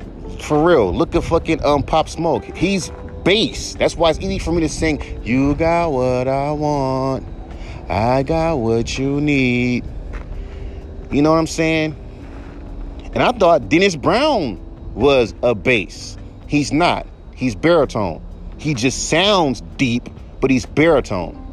for 0.42 0.64
real, 0.64 0.92
look 0.94 1.14
at 1.14 1.24
fucking 1.24 1.64
um 1.64 1.82
Pop 1.82 2.08
Smoke. 2.08 2.44
He's 2.56 2.90
bass. 3.24 3.74
That's 3.74 3.96
why 3.96 4.10
it's 4.10 4.18
easy 4.20 4.38
for 4.38 4.52
me 4.52 4.60
to 4.60 4.68
sing, 4.68 5.20
You 5.22 5.54
got 5.54 5.92
what 5.92 6.28
I 6.28 6.50
want. 6.52 7.26
I 7.88 8.22
got 8.22 8.56
what 8.56 8.98
you 8.98 9.20
need. 9.20 9.84
You 11.10 11.22
know 11.22 11.32
what 11.32 11.38
I'm 11.38 11.46
saying? 11.46 11.94
And 13.12 13.22
I 13.22 13.32
thought 13.32 13.68
Dennis 13.68 13.96
Brown 13.96 14.58
was 14.94 15.34
a 15.42 15.54
bass. 15.54 16.16
He's 16.46 16.72
not. 16.72 17.06
He's 17.34 17.54
baritone. 17.54 18.22
He 18.56 18.74
just 18.74 19.10
sounds 19.10 19.60
deep, 19.76 20.08
but 20.40 20.50
he's 20.50 20.64
baritone. 20.64 21.44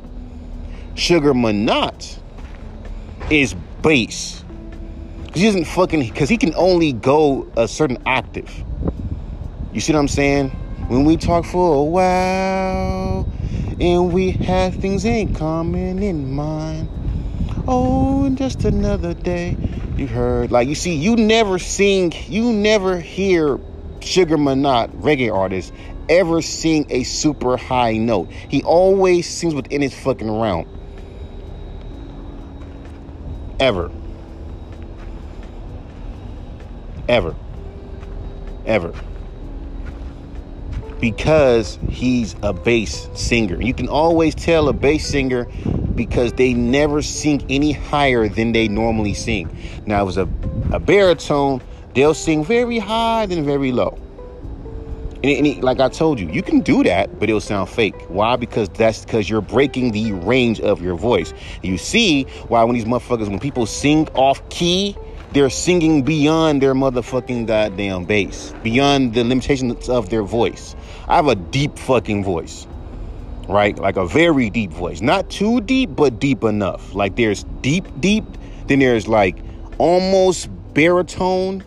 Sugar 0.95 1.33
Minott 1.33 2.19
is 3.29 3.53
bass. 3.81 4.44
Cause 5.35 5.41
he 5.41 5.47
doesn't 5.49 5.65
fucking 5.65 5.99
because 5.99 6.29
he 6.29 6.37
can 6.37 6.53
only 6.55 6.93
go 6.93 7.45
a 7.57 7.67
certain 7.67 7.97
octave. 8.05 8.63
You 9.73 9.81
see 9.81 9.91
what 9.91 9.99
I'm 9.99 10.07
saying? 10.07 10.51
When 10.87 11.03
we 11.03 11.17
talk 11.17 11.43
for 11.43 11.75
a 11.75 11.83
while 11.83 13.27
and 13.77 14.13
we 14.13 14.31
have 14.31 14.75
things 14.75 15.03
in 15.03 15.33
common 15.33 16.01
in 16.01 16.33
mind. 16.33 16.87
Oh, 17.67 18.23
and 18.23 18.37
just 18.37 18.63
another 18.63 19.13
day. 19.13 19.57
You 19.97 20.07
heard 20.07 20.53
like 20.53 20.69
you 20.69 20.75
see, 20.75 20.95
you 20.95 21.17
never 21.17 21.59
sing, 21.59 22.13
you 22.27 22.53
never 22.53 23.01
hear 23.01 23.59
Sugar 23.99 24.37
Minott, 24.37 24.89
reggae 25.01 25.35
artist, 25.35 25.73
ever 26.07 26.41
sing 26.41 26.85
a 26.89 27.03
super 27.03 27.57
high 27.57 27.97
note. 27.97 28.31
He 28.47 28.63
always 28.63 29.27
sings 29.27 29.53
within 29.53 29.81
his 29.81 29.93
fucking 29.93 30.31
realm. 30.31 30.65
Ever. 33.59 33.91
Ever. 37.07 37.35
Ever. 38.65 38.93
Because 40.99 41.77
he's 41.89 42.35
a 42.41 42.53
bass 42.53 43.09
singer. 43.13 43.61
You 43.61 43.73
can 43.73 43.87
always 43.87 44.33
tell 44.33 44.69
a 44.69 44.73
bass 44.73 45.07
singer 45.07 45.47
because 45.93 46.33
they 46.33 46.53
never 46.53 47.01
sing 47.01 47.45
any 47.49 47.71
higher 47.71 48.27
than 48.27 48.51
they 48.51 48.67
normally 48.67 49.13
sing. 49.13 49.55
Now, 49.85 50.01
it 50.01 50.05
was 50.05 50.17
a, 50.17 50.27
a 50.71 50.79
baritone, 50.79 51.61
they'll 51.93 52.13
sing 52.13 52.43
very 52.43 52.79
high 52.79 53.25
then 53.25 53.45
very 53.45 53.71
low. 53.71 53.97
And, 55.15 55.25
it, 55.25 55.37
and 55.37 55.47
it, 55.47 55.63
like 55.63 55.79
I 55.79 55.89
told 55.89 56.19
you, 56.19 56.29
you 56.29 56.43
can 56.43 56.59
do 56.59 56.83
that, 56.83 57.19
but 57.19 57.29
it'll 57.29 57.41
sound 57.41 57.69
fake. 57.69 57.95
Why? 58.09 58.35
Because 58.35 58.69
that's 58.69 59.05
because 59.05 59.29
you're 59.29 59.41
breaking 59.41 59.91
the 59.91 60.11
range 60.11 60.59
of 60.59 60.81
your 60.81 60.95
voice. 60.95 61.33
You 61.63 61.77
see 61.77 62.23
why 62.47 62.63
when 62.63 62.75
these 62.75 62.85
motherfuckers, 62.85 63.27
when 63.27 63.39
people 63.39 63.65
sing 63.65 64.07
off 64.09 64.47
key, 64.49 64.95
they're 65.33 65.49
singing 65.49 66.03
beyond 66.03 66.61
their 66.61 66.73
motherfucking 66.73 67.47
goddamn 67.47 68.05
bass, 68.05 68.53
beyond 68.63 69.13
the 69.13 69.23
limitations 69.23 69.89
of 69.89 70.09
their 70.09 70.23
voice. 70.23 70.75
I 71.07 71.15
have 71.15 71.27
a 71.27 71.35
deep 71.35 71.77
fucking 71.77 72.23
voice, 72.23 72.67
right? 73.49 73.77
Like 73.77 73.97
a 73.97 74.05
very 74.05 74.49
deep 74.49 74.71
voice. 74.71 75.01
Not 75.01 75.29
too 75.29 75.61
deep, 75.61 75.95
but 75.95 76.19
deep 76.19 76.43
enough. 76.43 76.93
Like 76.95 77.15
there's 77.15 77.43
deep, 77.61 77.85
deep, 77.99 78.23
then 78.67 78.79
there's 78.79 79.07
like 79.07 79.37
almost 79.77 80.49
baritone. 80.73 81.63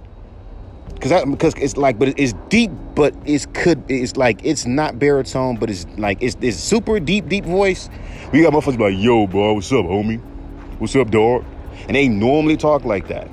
Cause 1.00 1.11
that, 1.11 1.31
because 1.31 1.55
it's 1.55 1.77
like, 1.77 1.99
but 1.99 2.19
it's 2.19 2.33
deep, 2.49 2.73
but 2.97 3.15
it's 3.25 3.47
could 3.47 3.85
it's 3.88 4.17
like 4.17 4.41
it's 4.43 4.67
not 4.67 4.99
baritone, 4.99 5.57
but 5.57 5.71
it's 5.71 5.87
like 5.97 6.21
it's 6.21 6.37
it's 6.41 6.57
super 6.57 6.99
deep, 6.99 7.29
deep 7.29 7.45
voice. 7.45 7.88
We 8.33 8.43
got 8.43 8.53
motherfuckers 8.53 8.81
like, 8.81 8.97
yo, 8.97 9.29
bro, 9.29 9.55
what's 9.55 9.71
up, 9.71 9.85
homie? 9.85 10.21
What's 10.79 10.97
up, 10.97 11.11
dog? 11.11 11.45
And 11.87 11.95
they 11.95 12.09
normally 12.09 12.57
talk 12.57 12.85
like 12.85 13.07
that. 13.09 13.29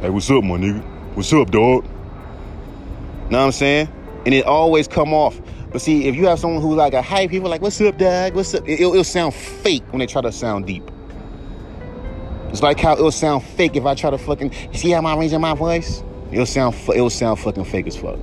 Hey, 0.00 0.08
what's 0.08 0.30
up, 0.30 0.42
my 0.42 0.56
nigga? 0.56 0.82
What's 1.14 1.30
up, 1.34 1.50
dog? 1.50 1.84
Know 1.84 3.36
what 3.36 3.44
I'm 3.44 3.52
saying? 3.52 3.86
And 4.24 4.32
it 4.32 4.46
always 4.46 4.88
come 4.88 5.12
off. 5.12 5.38
But 5.70 5.82
see, 5.82 6.08
if 6.08 6.16
you 6.16 6.26
have 6.26 6.38
someone 6.38 6.62
who's 6.62 6.76
like 6.76 6.94
a 6.94 7.02
high 7.02 7.26
people 7.26 7.50
like, 7.50 7.60
what's 7.60 7.78
up, 7.82 7.98
dog? 7.98 8.34
What's 8.34 8.54
up? 8.54 8.66
It, 8.66 8.80
will 8.80 9.04
sound 9.04 9.34
fake 9.34 9.82
when 9.90 9.98
they 9.98 10.06
try 10.06 10.22
to 10.22 10.32
sound 10.32 10.66
deep. 10.66 10.90
It's 12.48 12.62
like 12.62 12.80
how 12.80 12.94
it'll 12.94 13.10
sound 13.10 13.44
fake 13.44 13.76
if 13.76 13.84
I 13.84 13.94
try 13.94 14.08
to 14.08 14.16
fucking 14.16 14.54
see 14.72 14.88
how 14.92 15.04
I'm 15.04 15.20
of 15.34 15.40
my 15.42 15.54
voice. 15.54 16.02
It'll 16.32 16.46
sound 16.46 16.74
it'll 16.88 17.10
sound 17.10 17.38
fucking 17.38 17.66
fake 17.66 17.86
as 17.86 17.98
fuck. 17.98 18.18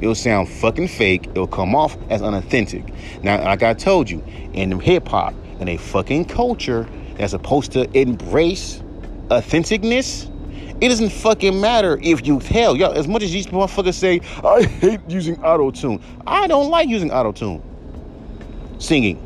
It'll 0.00 0.16
sound 0.16 0.48
fucking 0.48 0.88
fake. 0.88 1.28
It'll 1.28 1.46
come 1.46 1.76
off 1.76 1.96
as 2.10 2.20
unauthentic. 2.20 2.84
Now, 3.22 3.44
like 3.44 3.62
I 3.62 3.74
told 3.74 4.10
you, 4.10 4.24
in 4.54 4.80
hip 4.80 5.06
hop, 5.06 5.34
in 5.60 5.68
a 5.68 5.76
fucking 5.76 6.24
culture 6.24 6.84
that's 7.14 7.30
supposed 7.30 7.70
to 7.72 7.88
embrace 7.96 8.82
authenticness, 9.28 10.32
it 10.80 10.88
doesn't 10.88 11.10
fucking 11.10 11.60
matter 11.60 11.98
if 12.02 12.26
you 12.26 12.38
hell, 12.38 12.76
yo, 12.76 12.92
as 12.92 13.08
much 13.08 13.22
as 13.22 13.32
these 13.32 13.46
motherfuckers 13.46 13.94
say, 13.94 14.20
I 14.44 14.62
hate 14.64 15.00
using 15.08 15.42
auto 15.42 15.70
tune. 15.70 16.02
I 16.26 16.46
don't 16.46 16.70
like 16.70 16.88
using 16.88 17.10
auto 17.10 17.32
tune. 17.32 17.62
Singing. 18.78 19.22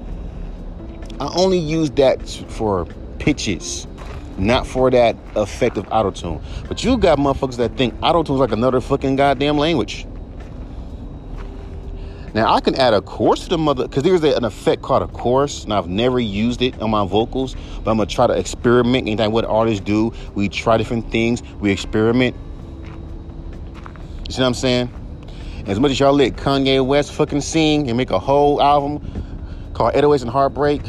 I 1.19 1.29
only 1.35 1.59
use 1.59 1.91
that 1.93 2.29
for 2.49 2.87
pitches, 3.19 3.87
not 4.39 4.67
for 4.67 4.91
that 4.91 5.17
effective 5.37 5.87
auto 5.91 6.11
tune. 6.11 6.41
But 6.69 6.85
you 6.85 6.97
got 6.97 7.19
motherfuckers 7.19 7.57
that 7.57 7.77
think 7.77 7.95
auto 8.03 8.23
tune's 8.23 8.41
like 8.41 8.53
another 8.53 8.81
fucking 8.81 9.17
goddamn 9.17 9.59
language. 9.59 10.07
Now 12.33 12.55
I 12.55 12.61
can 12.61 12.77
add 12.77 12.95
a 12.95 13.03
chorus 13.03 13.41
to 13.45 13.49
the 13.49 13.59
mother 13.59 13.89
because 13.89 14.05
there's 14.05 14.23
an 14.23 14.45
effect 14.45 14.83
called 14.83 15.03
a 15.03 15.09
chorus, 15.09 15.65
and 15.65 15.73
I've 15.73 15.89
never 15.89 16.21
used 16.21 16.63
it 16.63 16.81
on 16.81 16.91
my 16.91 17.05
vocals, 17.05 17.57
but 17.83 17.91
I'm 17.91 17.97
gonna 17.97 18.07
try 18.07 18.29
to 18.29 18.35
experiment. 18.35 19.09
Anytime 19.09 19.33
what 19.33 19.45
artists 19.45 19.85
do, 19.85 20.13
we 20.35 20.49
try 20.49 20.77
different 20.77 21.11
things, 21.11 21.43
we 21.61 21.73
experiment. 21.73 22.37
You 24.29 24.35
see 24.35 24.43
what 24.43 24.47
I'm 24.47 24.55
saying? 24.55 24.91
As 25.67 25.81
much 25.81 25.91
as 25.91 25.99
y'all 25.99 26.13
let 26.13 26.37
Kanye 26.37 26.87
West 26.87 27.13
fucking 27.13 27.41
sing 27.41 27.89
and 27.89 27.97
make 27.97 28.11
a 28.11 28.19
whole 28.19 28.63
album 28.63 29.01
called 29.75 29.95
808s 29.95 30.23
and 30.23 30.31
Heartbreak. 30.31 30.83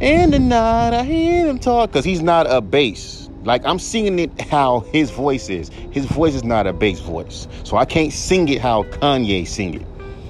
And 0.00 0.32
the 0.32 0.38
night 0.38 0.92
I 0.92 1.04
hear 1.04 1.46
him 1.46 1.58
talk, 1.58 1.90
because 1.90 2.04
he's 2.04 2.20
not 2.20 2.46
a 2.50 2.60
bass. 2.60 3.27
Like 3.48 3.64
I'm 3.64 3.78
singing 3.78 4.18
it 4.18 4.38
how 4.42 4.80
his 4.92 5.10
voice 5.10 5.48
is. 5.48 5.70
His 5.90 6.04
voice 6.04 6.34
is 6.34 6.44
not 6.44 6.66
a 6.66 6.72
bass 6.74 7.00
voice. 7.00 7.48
So 7.64 7.78
I 7.78 7.86
can't 7.86 8.12
sing 8.12 8.46
it 8.50 8.60
how 8.60 8.82
Kanye 8.82 9.46
sing 9.48 9.72
it. 9.72 9.86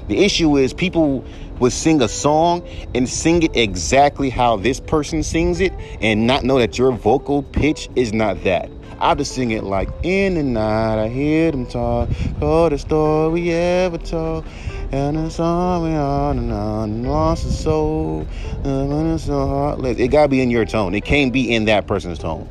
The 0.06 0.24
issue 0.24 0.56
is 0.56 0.72
people 0.72 1.24
would 1.58 1.72
sing 1.72 2.00
a 2.00 2.06
song 2.06 2.64
and 2.94 3.08
sing 3.08 3.42
it 3.42 3.56
exactly 3.56 4.30
how 4.30 4.56
this 4.56 4.78
person 4.78 5.24
sings 5.24 5.58
it 5.58 5.72
and 6.00 6.28
not 6.28 6.44
know 6.44 6.60
that 6.60 6.78
your 6.78 6.92
vocal 6.92 7.42
pitch 7.42 7.88
is 7.96 8.12
not 8.12 8.44
that. 8.44 8.70
I 9.00 9.16
just 9.16 9.34
sing 9.34 9.50
it 9.50 9.64
like 9.64 9.88
in 10.04 10.34
the 10.34 10.44
night 10.44 11.02
I 11.02 11.08
hear 11.08 11.50
them 11.50 11.66
talk, 11.66 12.08
oh 12.40 12.68
the 12.68 12.78
story 12.78 13.32
we 13.32 13.50
ever 13.50 13.98
told. 13.98 14.44
And 14.92 15.16
it's 15.16 15.40
on 15.40 15.90
me 15.90 15.96
on 15.96 16.38
and 16.38 16.52
on 16.52 16.90
and 16.90 17.08
lost 17.08 17.46
a 17.46 17.50
soul. 17.50 18.28
And 18.62 19.12
it's 19.12 19.24
so 19.24 19.44
heartless. 19.48 19.98
It 19.98 20.06
gotta 20.12 20.28
be 20.28 20.40
in 20.40 20.52
your 20.52 20.64
tone. 20.64 20.94
It 20.94 21.04
can't 21.04 21.32
be 21.32 21.52
in 21.52 21.64
that 21.64 21.88
person's 21.88 22.20
tone 22.20 22.48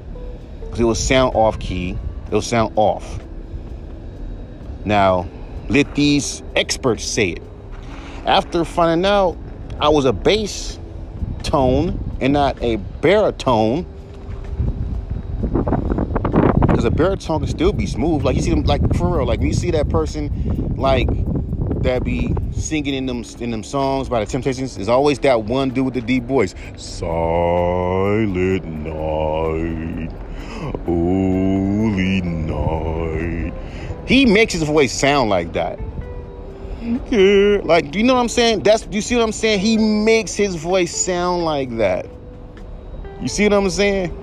because 0.77 0.84
it 0.84 0.86
will 0.86 0.96
sound 0.96 1.36
off 1.36 1.60
key. 1.60 1.98
It'll 2.27 2.41
sound 2.41 2.74
off. 2.75 3.19
Now, 4.86 5.27
let 5.69 5.96
these 5.96 6.43
experts 6.55 7.03
say 7.03 7.29
it. 7.29 7.41
After 8.25 8.63
finding 8.63 9.05
out 9.05 9.38
I 9.79 9.89
was 9.89 10.05
a 10.05 10.13
bass 10.13 10.77
tone 11.41 12.17
and 12.22 12.34
not 12.34 12.62
a 12.62 12.75
baritone, 12.75 13.86
because 16.62 16.86
a 16.86 16.91
baritone 16.91 17.39
can 17.39 17.48
still 17.48 17.74
be 17.74 17.88
smooth. 17.88 18.24
Like 18.24 18.36
you 18.36 18.41
see 18.43 18.51
them, 18.51 18.63
like 18.63 18.81
for 18.96 19.17
real, 19.17 19.25
like 19.25 19.39
when 19.39 19.48
you 19.48 19.53
see 19.53 19.72
that 19.72 19.89
person, 19.89 20.75
like 20.77 21.10
that 21.81 22.03
be 22.03 22.36
singing 22.51 22.93
in 22.93 23.05
them 23.07 23.24
in 23.39 23.50
them 23.50 23.63
songs 23.63 24.10
by 24.10 24.19
the 24.19 24.29
Temptations, 24.29 24.77
is 24.77 24.89
always 24.89 25.17
that 25.19 25.43
one 25.43 25.69
dude 25.69 25.86
with 25.86 25.93
the 25.96 26.01
deep 26.01 26.25
voice. 26.25 26.53
Silent 26.75 28.65
night. 28.65 29.97
Holy 30.88 32.22
night. 32.22 33.53
He 34.08 34.25
makes 34.25 34.53
his 34.53 34.63
voice 34.63 34.94
sound 34.94 35.29
like 35.29 35.51
that. 35.53 35.77
Yeah. 36.82 37.60
Like, 37.63 37.91
do 37.91 38.00
you 38.00 38.06
know 38.06 38.13
what 38.13 38.22
I'm 38.22 38.29
saying? 38.29 38.62
That's 38.63 38.84
do 38.84 38.96
you 38.96 39.01
see 39.01 39.15
what 39.15 39.24
I'm 39.24 39.34
saying? 39.34 39.60
He 39.60 39.77
makes 39.77 40.34
his 40.34 40.56
voice 40.56 40.96
sound 40.96 41.44
like 41.44 41.75
that. 41.77 42.08
You 43.22 43.27
see 43.27 43.44
what 43.44 43.53
I'm 43.53 43.70
saying? 43.70 44.15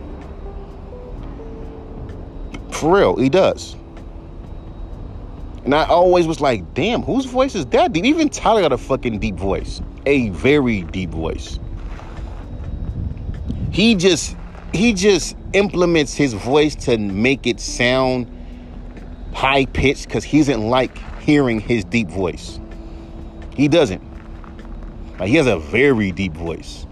For 2.71 2.97
real, 2.97 3.17
he 3.17 3.29
does. 3.29 3.77
And 5.65 5.75
I 5.75 5.85
always 5.85 6.27
was 6.27 6.41
like, 6.41 6.73
damn, 6.73 7.03
whose 7.03 7.27
voice 7.27 7.55
is 7.55 7.67
that 7.67 7.93
deep? 7.93 8.07
Even 8.07 8.31
Tyler 8.31 8.63
got 8.63 8.73
a 8.73 8.79
fucking 8.79 9.19
deep 9.19 9.37
voice. 9.37 9.83
A 10.07 10.31
very 10.31 10.83
deep 10.83 11.11
voice. 11.11 11.59
He 13.71 13.95
just 13.95 14.37
he 14.75 14.93
just 14.93 15.37
implements 15.53 16.15
his 16.15 16.35
voice 16.35 16.75
to 16.75 16.99
make 16.99 17.47
it 17.47 17.61
sound 17.61 18.31
high 19.33 19.67
pitched 19.67 20.07
because 20.07 20.25
he 20.25 20.39
doesn't 20.39 20.69
like 20.69 20.99
hearing 21.21 21.61
his 21.61 21.85
deep 21.85 22.09
voice. 22.09 22.59
He 23.55 23.69
doesn't. 23.69 24.03
Like 25.19 25.29
he 25.29 25.37
has 25.37 25.47
a 25.47 25.59
very 25.59 26.11
deep 26.11 26.33
voice. 26.33 26.87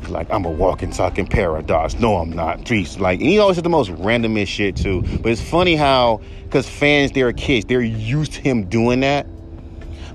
He's 0.00 0.10
like, 0.10 0.30
I'm 0.30 0.44
a 0.44 0.50
walking, 0.50 0.90
talking 0.90 1.26
paradox. 1.26 1.98
No, 1.98 2.16
I'm 2.16 2.30
not. 2.30 2.60
Jeez, 2.60 3.00
like, 3.00 3.20
and 3.20 3.28
he 3.28 3.38
always 3.38 3.56
says 3.56 3.62
the 3.62 3.70
most 3.70 3.90
randomest 3.92 4.48
shit 4.48 4.76
too. 4.76 5.02
But 5.22 5.32
it's 5.32 5.40
funny 5.40 5.76
how, 5.76 6.20
because 6.42 6.68
fans, 6.68 7.12
they're 7.12 7.32
kids, 7.32 7.64
they're 7.64 7.80
used 7.80 8.32
to 8.34 8.42
him 8.42 8.64
doing 8.64 9.00
that. 9.00 9.26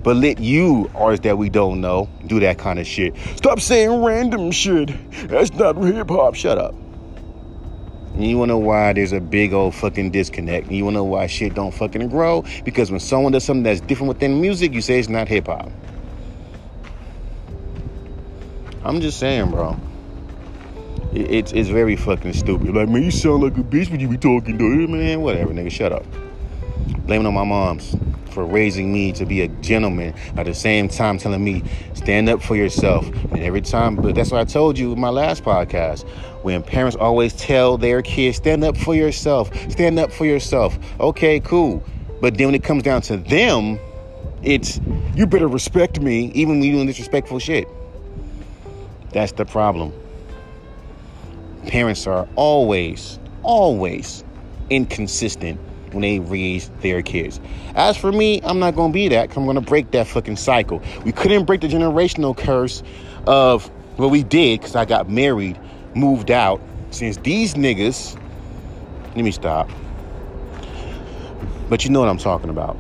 But 0.04 0.16
let 0.16 0.40
you, 0.40 0.90
artists 0.96 1.24
that 1.24 1.38
we 1.38 1.50
don't 1.50 1.82
know, 1.82 2.10
do 2.28 2.40
that 2.40 2.58
kind 2.58 2.80
of 2.80 2.88
shit. 2.88 3.16
Stop 3.36 3.60
saying 3.60 4.04
random 4.04 4.52
shit. 4.52 4.92
That's 5.28 5.54
not 5.54 5.76
hip 5.76 6.10
hop. 6.10 6.36
Shut 6.36 6.58
up. 6.58 6.74
And 8.14 8.26
you 8.26 8.38
wanna 8.38 8.54
know 8.54 8.58
why 8.58 8.94
there's 8.94 9.12
a 9.12 9.20
big 9.20 9.54
old 9.54 9.76
fucking 9.76 10.12
disconnect. 10.12 10.68
And 10.68 10.76
you 10.76 10.84
wanna 10.86 10.98
know 10.98 11.04
why 11.04 11.28
shit 11.28 11.54
don't 11.54 11.74
fucking 11.74 12.10
grow? 12.10 12.44
Because 12.64 12.92
when 12.92 13.00
someone 13.00 13.32
does 13.32 13.44
something 13.44 13.64
that's 13.64 13.82
different 13.82 14.10
within 14.10 14.42
music, 14.42 14.74
you 14.74 14.82
say 14.82 15.00
it's 15.00 15.10
not 15.10 15.28
hip 15.28 15.48
hop. 15.48 15.72
I'm 18.84 19.02
just 19.02 19.20
saying, 19.20 19.52
bro. 19.52 19.78
It's 21.12 21.54
it's 21.54 21.70
very 21.70 21.96
fucking 21.96 22.34
stupid. 22.34 22.76
Like, 22.76 22.88
man, 22.88 23.04
you 23.04 23.12
sound 23.12 23.44
like 23.44 23.58
a 23.58 23.64
bitch 23.64 23.90
when 23.90 24.00
you 24.00 24.08
be 24.08 24.18
talking 24.18 24.58
to 24.58 24.64
him, 24.64 24.92
man. 24.92 25.22
Whatever, 25.22 25.54
nigga, 25.54 25.72
shut 25.72 25.92
up. 25.92 26.06
Blaming 27.06 27.28
on 27.28 27.34
my 27.34 27.44
moms 27.44 27.96
for 28.30 28.46
raising 28.46 28.94
me 28.94 29.12
to 29.12 29.26
be 29.26 29.42
a 29.42 29.48
gentleman 29.48 30.14
at 30.38 30.46
the 30.46 30.54
same 30.54 30.88
time 30.88 31.18
telling 31.18 31.44
me 31.44 31.64
stand 31.94 32.30
up 32.30 32.42
for 32.42 32.56
yourself. 32.56 33.08
And 33.32 33.40
every 33.40 33.62
time 33.62 33.96
but 33.96 34.16
that's 34.16 34.32
what 34.32 34.40
i 34.40 34.46
told 34.46 34.78
you 34.78 34.94
in 34.94 35.00
my 35.00 35.10
last 35.10 35.44
podcast 35.44 36.08
when 36.44 36.64
parents 36.64 36.96
always 36.96 37.34
tell 37.34 37.78
their 37.78 38.02
kids 38.02 38.38
stand 38.38 38.64
up 38.64 38.78
for 38.78 38.96
yourself 38.96 39.54
stand 39.72 40.00
up 40.00 40.12
for 40.12 40.26
yourself. 40.26 40.78
Okay 41.00 41.40
cool. 41.40 41.84
But 42.22 42.38
then 42.38 42.48
when 42.48 42.56
it 42.56 42.64
comes 42.64 42.84
down 42.84 43.02
to 43.04 43.18
them 43.18 43.80
it's 44.42 44.80
you 45.16 45.28
better 45.28 45.48
respect 45.48 46.00
me 46.00 46.32
even 46.34 46.60
when 46.60 46.64
you're 46.64 46.76
doing 46.76 46.88
disrespectful 46.88 47.40
shit. 47.40 47.68
That's 49.12 49.32
the 49.34 49.46
problem. 49.46 49.92
Parents 51.68 52.08
are 52.08 52.28
always 52.36 53.20
always 53.44 54.24
inconsistent 54.70 55.60
when 55.94 56.02
they 56.02 56.20
raise 56.20 56.70
their 56.82 57.02
kids. 57.02 57.40
As 57.76 57.98
for 57.98 58.12
me, 58.12 58.42
I'm 58.44 58.60
not 58.60 58.76
gonna 58.76 58.94
be 58.94 59.08
that. 59.10 59.36
I'm 59.36 59.46
gonna 59.46 59.62
break 59.62 59.92
that 59.92 60.08
fucking 60.08 60.38
cycle. 60.38 60.82
We 61.04 61.12
couldn't 61.12 61.46
break 61.46 61.62
the 61.62 61.68
generational 61.68 62.36
curse 62.38 62.84
of 63.28 63.70
well, 63.98 64.10
we 64.10 64.24
did 64.24 64.62
because 64.62 64.76
I 64.76 64.86
got 64.86 65.10
married, 65.10 65.60
moved 65.94 66.32
out. 66.32 66.62
Since 66.92 67.18
these 67.18 67.56
niggas, 67.56 68.18
let 69.16 69.26
me 69.26 69.32
stop. 69.32 69.70
But 71.68 71.84
you 71.84 71.92
know 71.92 72.00
what 72.00 72.10
I'm 72.10 72.18
talking 72.18 72.50
about. 72.50 72.80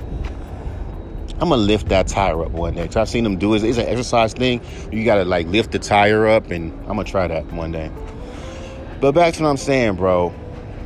I'm 1.41 1.49
gonna 1.49 1.57
lift 1.57 1.89
that 1.89 2.07
tire 2.07 2.43
up 2.43 2.51
one 2.51 2.75
day. 2.75 2.89
I've 2.95 3.09
seen 3.09 3.23
them 3.23 3.37
do 3.37 3.53
it. 3.53 3.63
It's 3.63 3.77
an 3.77 3.87
exercise 3.87 4.33
thing. 4.33 4.61
You 4.91 5.05
gotta 5.05 5.25
like 5.25 5.47
lift 5.47 5.71
the 5.71 5.79
tire 5.79 6.27
up, 6.27 6.51
and 6.51 6.71
I'm 6.81 6.87
gonna 6.87 7.03
try 7.03 7.27
that 7.27 7.51
one 7.51 7.71
day. 7.71 7.91
But 8.99 9.13
back 9.13 9.33
to 9.35 9.43
what 9.43 9.49
I'm 9.49 9.57
saying, 9.57 9.95
bro. 9.95 10.33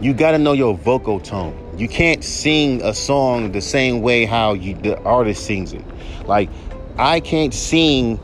You 0.02 0.13
gotta 0.13 0.38
know 0.38 0.54
your 0.54 0.76
vocal 0.76 1.19
tone. 1.19 1.62
You 1.78 1.88
can't 1.88 2.24
sing 2.24 2.82
a 2.84 2.94
song 2.94 3.52
the 3.52 3.62
same 3.62 4.02
way 4.02 4.26
how 4.26 4.54
you 4.54 4.76
the 4.76 5.00
artist 5.02 5.46
sings 5.46 5.74
it. 5.74 5.84
Like 6.26 6.50
I 6.98 7.20
can't 7.20 7.54
sing. 7.54 8.20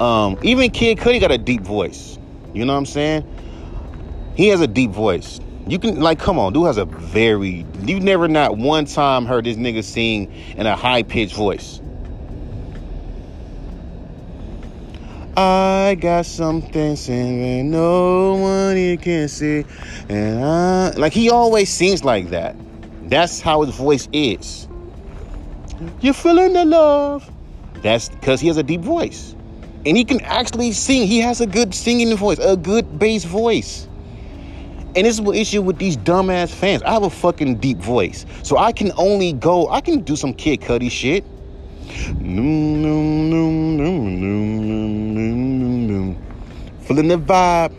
Um, 0.00 0.38
even 0.42 0.70
Kid 0.70 0.98
Cudi 0.98 1.20
got 1.20 1.30
a 1.30 1.38
deep 1.38 1.60
voice. 1.60 2.18
You 2.54 2.64
know 2.64 2.72
what 2.72 2.78
I'm 2.78 2.86
saying? 2.86 4.32
He 4.34 4.48
has 4.48 4.60
a 4.62 4.66
deep 4.66 4.90
voice. 4.90 5.40
You 5.66 5.78
can 5.78 6.00
like, 6.00 6.18
come 6.18 6.38
on, 6.38 6.52
dude 6.54 6.66
has 6.66 6.78
a 6.78 6.86
very. 6.86 7.66
You 7.82 8.00
never 8.00 8.26
not 8.26 8.56
one 8.56 8.86
time 8.86 9.26
heard 9.26 9.44
this 9.44 9.56
nigga 9.56 9.84
sing 9.84 10.32
in 10.56 10.66
a 10.66 10.74
high 10.74 11.02
pitched 11.02 11.34
voice. 11.34 11.80
I 15.40 15.94
got 15.94 16.26
something 16.26 16.96
saying 16.96 17.70
no 17.70 18.34
one 18.34 18.98
can 18.98 19.26
see, 19.26 19.64
and 20.10 20.44
I 20.44 20.90
like 20.90 21.14
he 21.14 21.30
always 21.30 21.70
sings 21.70 22.04
like 22.04 22.28
that. 22.28 22.54
That's 23.08 23.40
how 23.40 23.62
his 23.62 23.74
voice 23.74 24.06
is. 24.12 24.68
You're 26.02 26.12
feeling 26.12 26.52
the 26.52 26.66
love. 26.66 27.30
That's 27.76 28.10
because 28.10 28.42
he 28.42 28.48
has 28.48 28.58
a 28.58 28.62
deep 28.62 28.82
voice, 28.82 29.34
and 29.86 29.96
he 29.96 30.04
can 30.04 30.20
actually 30.20 30.72
sing. 30.72 31.06
He 31.06 31.20
has 31.20 31.40
a 31.40 31.46
good 31.46 31.74
singing 31.74 32.14
voice, 32.18 32.38
a 32.38 32.58
good 32.58 32.98
bass 32.98 33.24
voice. 33.24 33.88
And 34.94 35.06
this 35.06 35.18
is 35.18 35.24
the 35.24 35.32
issue 35.32 35.62
with 35.62 35.78
these 35.78 35.96
dumbass 35.96 36.50
fans. 36.50 36.82
I 36.82 36.92
have 36.92 37.04
a 37.04 37.08
fucking 37.08 37.60
deep 37.60 37.78
voice, 37.78 38.26
so 38.42 38.58
I 38.58 38.72
can 38.72 38.92
only 38.98 39.32
go. 39.32 39.70
I 39.70 39.80
can 39.80 40.00
do 40.02 40.16
some 40.16 40.34
Kid 40.34 40.60
Cudi 40.60 40.90
shit. 40.90 41.24
Feeling 46.90 47.06
the 47.06 47.18
vibe. 47.18 47.72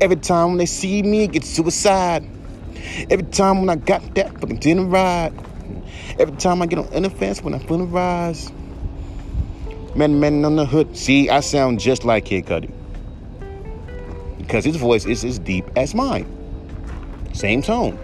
Every 0.00 0.16
time 0.16 0.48
when 0.48 0.58
they 0.58 0.66
see 0.66 1.04
me, 1.04 1.22
it 1.22 1.30
gets 1.30 1.48
suicide. 1.48 2.28
Every 3.08 3.26
time 3.26 3.60
when 3.60 3.70
I 3.70 3.76
got 3.76 4.16
that 4.16 4.40
fucking 4.40 4.56
dinner 4.56 4.82
ride. 4.86 5.32
Every 6.18 6.34
time 6.34 6.60
I 6.60 6.66
get 6.66 6.80
on 6.80 7.02
the 7.04 7.10
fence 7.10 7.42
when 7.42 7.54
I 7.54 7.60
feel 7.60 7.78
the 7.78 7.84
rise. 7.84 8.50
Man, 9.94 10.18
man 10.18 10.44
on 10.44 10.56
the 10.56 10.66
hood. 10.66 10.96
See, 10.96 11.30
I 11.30 11.38
sound 11.38 11.78
just 11.78 12.04
like 12.04 12.24
Kid 12.24 12.46
Cudi. 12.46 12.72
Because 14.38 14.64
his 14.64 14.74
voice 14.74 15.06
is 15.06 15.24
as 15.24 15.38
deep 15.38 15.66
as 15.76 15.94
mine. 15.94 16.26
Same 17.34 17.62
tone. 17.62 17.96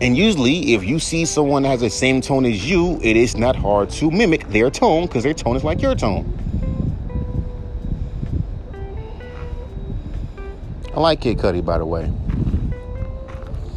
And 0.00 0.16
usually, 0.16 0.74
if 0.74 0.82
you 0.82 0.98
see 0.98 1.24
someone 1.24 1.62
that 1.62 1.68
has 1.68 1.82
the 1.82 1.90
same 1.90 2.20
tone 2.20 2.44
as 2.44 2.68
you, 2.68 2.98
it 3.00 3.16
is 3.16 3.36
not 3.36 3.54
hard 3.54 3.90
to 3.90 4.10
mimic 4.10 4.48
their 4.48 4.70
tone 4.70 5.06
because 5.06 5.22
their 5.22 5.34
tone 5.34 5.54
is 5.54 5.62
like 5.62 5.80
your 5.80 5.94
tone. 5.94 6.45
I 10.96 11.00
like 11.00 11.20
Kid 11.20 11.36
Cudi, 11.36 11.62
by 11.62 11.76
the 11.76 11.84
way. 11.84 12.10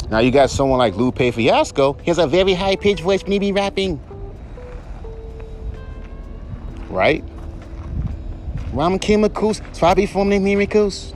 Now 0.10 0.20
you 0.20 0.32
got 0.32 0.50
someone 0.50 0.80
like 0.80 0.96
Lupe 0.96 1.18
Fiasco. 1.18 1.94
He 2.02 2.06
has 2.06 2.18
a 2.18 2.26
very 2.26 2.54
high 2.54 2.78
pitched 2.78 3.02
voice 3.02 3.22
when 3.24 3.34
he 3.34 3.40
be 3.40 3.52
rapping. 3.52 4.00
Right? 6.88 7.24
Rhyme 8.72 8.98
chemicals, 9.00 9.62
so 9.74 9.86
I 9.86 9.96
be 9.96 10.06
forming 10.06 10.46
miracles. 10.46 11.14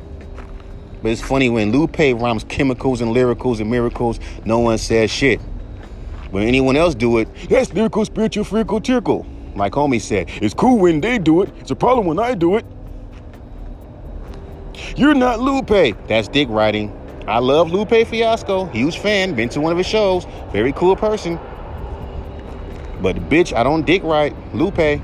But 1.01 1.11
it's 1.11 1.21
funny 1.21 1.49
when 1.49 1.71
Lupe 1.71 1.97
rhymes 1.97 2.43
chemicals 2.43 2.99
and 2.99 3.15
lyricals 3.15 3.61
and 3.61 3.71
miracles, 3.71 4.19
no 4.43 4.59
one 4.59 4.77
says 4.77 5.09
shit. 5.09 5.39
When 6.31 6.45
anyone 6.45 6.75
else 6.75 6.95
do 6.95 7.19
it, 7.19 7.29
yes, 7.49 7.71
lyrical, 7.71 8.03
spiritual, 8.03 8.43
freakle, 8.43 8.83
tickle. 8.83 9.25
Like 9.55 9.71
homie 9.71 10.01
said, 10.01 10.29
it's 10.41 10.53
cool 10.53 10.79
when 10.79 10.99
they 10.99 11.17
do 11.17 11.43
it. 11.43 11.53
It's 11.59 11.71
a 11.71 11.75
problem 11.75 12.07
when 12.07 12.19
I 12.19 12.33
do 12.33 12.57
it. 12.57 12.65
You're 14.95 15.15
not 15.15 15.39
Lupe. 15.39 15.97
That's 16.07 16.27
dick 16.27 16.47
writing. 16.49 16.91
I 17.27 17.39
love 17.39 17.71
Lupe 17.71 18.05
Fiasco. 18.07 18.65
Huge 18.65 18.99
fan. 18.99 19.33
Been 19.33 19.49
to 19.49 19.59
one 19.59 19.71
of 19.71 19.77
his 19.77 19.87
shows. 19.87 20.25
Very 20.51 20.71
cool 20.71 20.95
person. 20.95 21.39
But 23.01 23.15
bitch, 23.29 23.53
I 23.53 23.63
don't 23.63 23.85
dick 23.85 24.03
write 24.03 24.35
Lupe. 24.53 25.01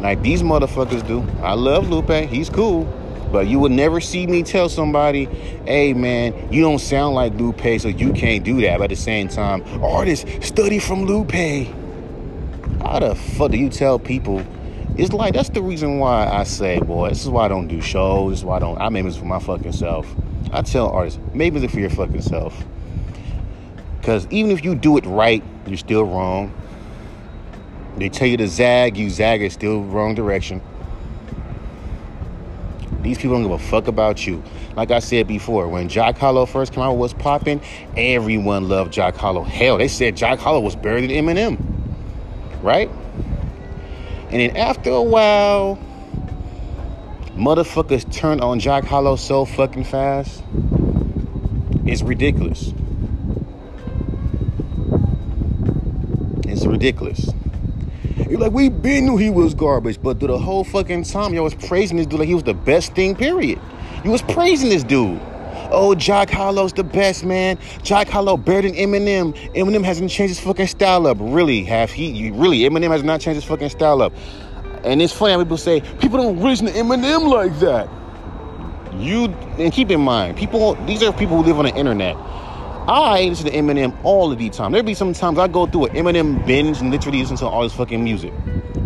Like 0.00 0.20
these 0.22 0.42
motherfuckers 0.42 1.06
do. 1.06 1.26
I 1.42 1.54
love 1.54 1.88
Lupe. 1.88 2.28
He's 2.28 2.50
cool. 2.50 2.84
But 3.32 3.46
you 3.46 3.58
would 3.58 3.72
never 3.72 4.00
see 4.00 4.26
me 4.26 4.42
tell 4.42 4.68
somebody, 4.68 5.24
hey 5.66 5.92
man, 5.92 6.52
you 6.52 6.62
don't 6.62 6.78
sound 6.78 7.14
like 7.14 7.34
Lupe, 7.34 7.80
so 7.80 7.88
you 7.88 8.12
can't 8.12 8.44
do 8.44 8.60
that. 8.62 8.78
But 8.78 8.84
at 8.84 8.90
the 8.90 8.96
same 8.96 9.28
time, 9.28 9.62
artists 9.82 10.46
study 10.46 10.78
from 10.78 11.04
Lupe. 11.04 11.32
How 12.82 13.00
the 13.00 13.14
fuck 13.14 13.50
do 13.50 13.58
you 13.58 13.68
tell 13.68 13.98
people? 13.98 14.44
It's 14.98 15.12
like 15.12 15.32
that's 15.32 15.50
the 15.50 15.62
reason 15.62 16.00
why 16.00 16.26
I 16.26 16.42
say, 16.42 16.80
boy, 16.80 17.10
this 17.10 17.22
is 17.22 17.28
why 17.28 17.44
I 17.44 17.48
don't 17.48 17.68
do 17.68 17.80
shows. 17.80 18.32
This 18.32 18.40
is 18.40 18.44
why 18.44 18.56
I 18.56 18.58
don't 18.58 18.78
I 18.78 18.88
make 18.88 19.04
music 19.04 19.20
for 19.20 19.28
my 19.28 19.38
fucking 19.38 19.70
self. 19.70 20.12
I 20.52 20.62
tell 20.62 20.88
artists, 20.88 21.20
make 21.32 21.52
music 21.52 21.70
for 21.70 21.78
your 21.78 21.90
fucking 21.90 22.20
self. 22.20 22.64
Cause 24.02 24.26
even 24.30 24.50
if 24.50 24.64
you 24.64 24.74
do 24.74 24.96
it 24.96 25.06
right, 25.06 25.44
you're 25.68 25.76
still 25.76 26.02
wrong. 26.02 26.52
They 27.96 28.08
tell 28.08 28.26
you 28.26 28.36
to 28.38 28.48
zag, 28.48 28.96
you 28.96 29.08
zag 29.08 29.40
it's 29.40 29.54
still 29.54 29.84
wrong 29.84 30.16
direction. 30.16 30.60
These 33.02 33.18
people 33.18 33.36
don't 33.36 33.44
give 33.44 33.52
a 33.52 33.58
fuck 33.58 33.86
about 33.86 34.26
you. 34.26 34.42
Like 34.74 34.90
I 34.90 34.98
said 34.98 35.28
before, 35.28 35.68
when 35.68 35.88
Jack 35.88 36.18
Harlow 36.18 36.44
first 36.44 36.72
came 36.72 36.82
out 36.82 36.94
was 36.94 37.14
popping, 37.14 37.60
everyone 37.96 38.68
loved 38.68 38.92
Jack 38.92 39.14
Harlow. 39.14 39.44
Hell, 39.44 39.78
they 39.78 39.86
said 39.86 40.16
Jack 40.16 40.40
Harlow 40.40 40.60
was 40.60 40.74
better 40.74 41.00
than 41.00 41.10
Eminem. 41.10 41.56
Right? 42.62 42.90
And 44.30 44.40
then 44.40 44.56
after 44.56 44.90
a 44.90 45.02
while, 45.02 45.78
motherfuckers 47.34 48.10
turn 48.12 48.40
on 48.40 48.60
Jack 48.60 48.84
Harlow 48.84 49.16
so 49.16 49.46
fucking 49.46 49.84
fast. 49.84 50.42
It's 51.86 52.02
ridiculous. 52.02 52.74
It's 56.44 56.66
ridiculous. 56.66 57.30
You're 58.28 58.40
like, 58.40 58.52
we 58.52 58.68
been 58.68 59.06
knew 59.06 59.16
he 59.16 59.30
was 59.30 59.54
garbage, 59.54 60.02
but 60.02 60.18
through 60.18 60.28
the 60.28 60.38
whole 60.38 60.62
fucking 60.62 61.04
time, 61.04 61.32
y'all 61.32 61.44
was 61.44 61.54
praising 61.54 61.96
this 61.96 62.06
dude 62.06 62.18
like 62.18 62.28
he 62.28 62.34
was 62.34 62.44
the 62.44 62.52
best 62.52 62.94
thing, 62.94 63.16
period. 63.16 63.58
You 64.04 64.10
was 64.10 64.20
praising 64.20 64.68
this 64.68 64.84
dude. 64.84 65.18
Oh, 65.70 65.94
Jack 65.94 66.30
Harlow's 66.30 66.72
the 66.72 66.84
best, 66.84 67.24
man. 67.24 67.58
Jack 67.82 68.08
Harlow 68.08 68.36
better 68.36 68.62
than 68.62 68.76
Eminem. 68.76 69.34
Eminem 69.54 69.84
hasn't 69.84 70.10
changed 70.10 70.36
his 70.36 70.40
fucking 70.40 70.66
style 70.66 71.06
up. 71.06 71.18
Really, 71.20 71.62
have 71.64 71.90
he? 71.90 72.30
Really, 72.30 72.60
Eminem 72.60 72.90
has 72.90 73.02
not 73.02 73.20
changed 73.20 73.36
his 73.36 73.44
fucking 73.44 73.68
style 73.68 74.00
up. 74.00 74.12
And 74.84 75.02
it's 75.02 75.12
funny 75.12 75.32
how 75.32 75.38
people 75.38 75.58
say, 75.58 75.80
people 75.98 76.18
don't 76.18 76.38
listen 76.38 76.66
to 76.66 76.72
Eminem 76.72 77.28
like 77.28 77.58
that. 77.58 77.88
You, 78.98 79.26
and 79.58 79.72
keep 79.72 79.90
in 79.90 80.00
mind, 80.00 80.38
people, 80.38 80.74
these 80.86 81.02
are 81.02 81.12
people 81.12 81.36
who 81.36 81.42
live 81.42 81.58
on 81.58 81.66
the 81.66 81.74
internet. 81.74 82.16
I 82.16 83.26
listen 83.28 83.44
to 83.46 83.52
Eminem 83.52 83.94
all 84.02 84.32
of 84.32 84.38
the 84.38 84.48
time. 84.48 84.72
There'll 84.72 84.86
be 84.86 84.94
some 84.94 85.12
times 85.12 85.38
I 85.38 85.48
go 85.48 85.66
through 85.66 85.86
an 85.86 85.96
Eminem 85.96 86.46
binge 86.46 86.80
and 86.80 86.90
literally 86.90 87.20
listen 87.20 87.36
to 87.36 87.46
all 87.46 87.62
his 87.62 87.74
fucking 87.74 88.02
music. 88.02 88.32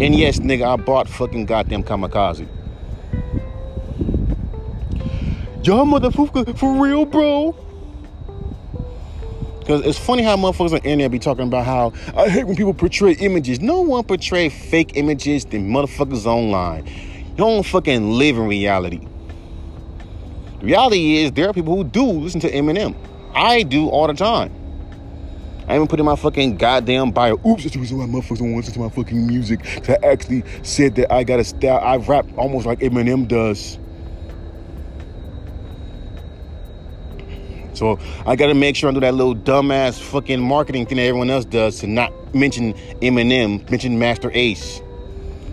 And 0.01 0.17
yes, 0.17 0.41
nigga, 0.41 0.67
I 0.67 0.77
bought 0.77 1.09
fucking 1.09 1.47
goddamn 1.47 1.85
Kamikaze. 1.85 2.49
Y'all 5.65 5.87
motherfucker, 5.87 6.59
for 6.59 6.83
real, 6.83 7.05
bro? 7.05 7.53
Because 9.61 9.87
it's 9.87 9.97
funny 9.97 10.25
how 10.25 10.37
motherfuckers 10.37 10.73
on 10.73 10.81
the 10.81 10.83
internet 10.83 11.13
be 11.13 11.21
talking 11.21 11.45
about 11.45 11.65
how 11.65 11.93
I 12.17 12.29
hate 12.29 12.49
when 12.49 12.57
people 12.57 12.75
portray 12.75 13.13
images. 13.13 13.61
No 13.61 13.81
one 13.81 14.03
portray 14.03 14.49
fake 14.49 14.97
images 14.97 15.45
than 15.45 15.71
motherfuckers 15.71 16.27
online. 16.27 16.89
You 16.89 17.37
don't 17.37 17.63
fucking 17.65 18.11
live 18.11 18.39
in 18.39 18.49
reality. 18.49 19.07
The 20.59 20.67
reality 20.67 21.19
is 21.19 21.31
there 21.31 21.49
are 21.49 21.53
people 21.53 21.77
who 21.77 21.85
do 21.85 22.07
listen 22.07 22.41
to 22.41 22.51
Eminem. 22.51 22.97
I 23.33 23.63
do 23.63 23.89
all 23.89 24.09
the 24.09 24.15
time. 24.15 24.53
I 25.69 25.77
even 25.77 25.87
put 25.87 26.01
in 26.01 26.07
my 26.07 26.17
fucking 26.17 26.57
goddamn 26.57 27.13
bio. 27.13 27.35
Oops, 27.47 27.63
that's 27.63 27.75
the 27.75 27.79
reason 27.79 27.99
why 27.99 28.07
motherfuckers 28.07 28.39
don't 28.39 28.53
want 28.53 28.65
to 28.65 28.71
listen 28.71 28.75
to 28.75 28.81
my 28.81 28.89
fucking 28.89 29.29
music. 29.29 29.63
Cause 29.63 29.91
I 29.91 30.07
actually 30.09 30.43
said 30.65 30.97
that 30.97 31.13
I 31.13 31.23
got 31.23 31.39
a 31.39 31.45
style. 31.45 31.79
I 31.79 31.99
rap 31.99 32.27
almost 32.37 32.67
like 32.67 32.81
Eminem 32.81 33.29
does. 33.29 33.79
So 37.75 37.99
I 38.27 38.37
gotta 38.37 38.55
make 38.55 38.77
sure 38.77 38.91
I 38.91 38.93
do 38.93 39.01
that 39.01 39.15
little 39.15 39.35
dumbass 39.35 40.01
fucking 40.01 40.41
marketing 40.41 40.87
thing 40.87 40.97
that 40.97 41.05
everyone 41.05 41.31
else 41.31 41.45
does 41.45 41.81
to 41.81 41.87
not 41.87 42.13
mention 42.35 42.75
Eminem, 43.01 43.69
mention 43.71 43.99
Masta 43.99 44.31
Ace. 44.37 44.83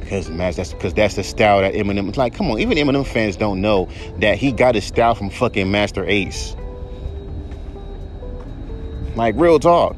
Cause 0.10 0.28
that's 0.28 0.74
because 0.74 0.94
that's 0.94 1.16
the 1.16 1.24
style 1.24 1.62
that 1.62 1.76
Eminem. 1.76 2.10
It's 2.10 2.18
like, 2.18 2.34
come 2.34 2.50
on, 2.50 2.60
even 2.60 2.78
Eminem 2.78 3.06
fans 3.06 3.36
don't 3.36 3.62
know 3.62 3.88
that 4.18 4.38
he 4.38 4.52
got 4.52 4.76
his 4.76 4.86
style 4.86 5.14
from 5.14 5.30
fucking 5.30 5.72
Masta 5.72 6.04
Ace. 6.10 6.56
Like 9.16 9.36
real 9.38 9.60
talk. 9.60 9.96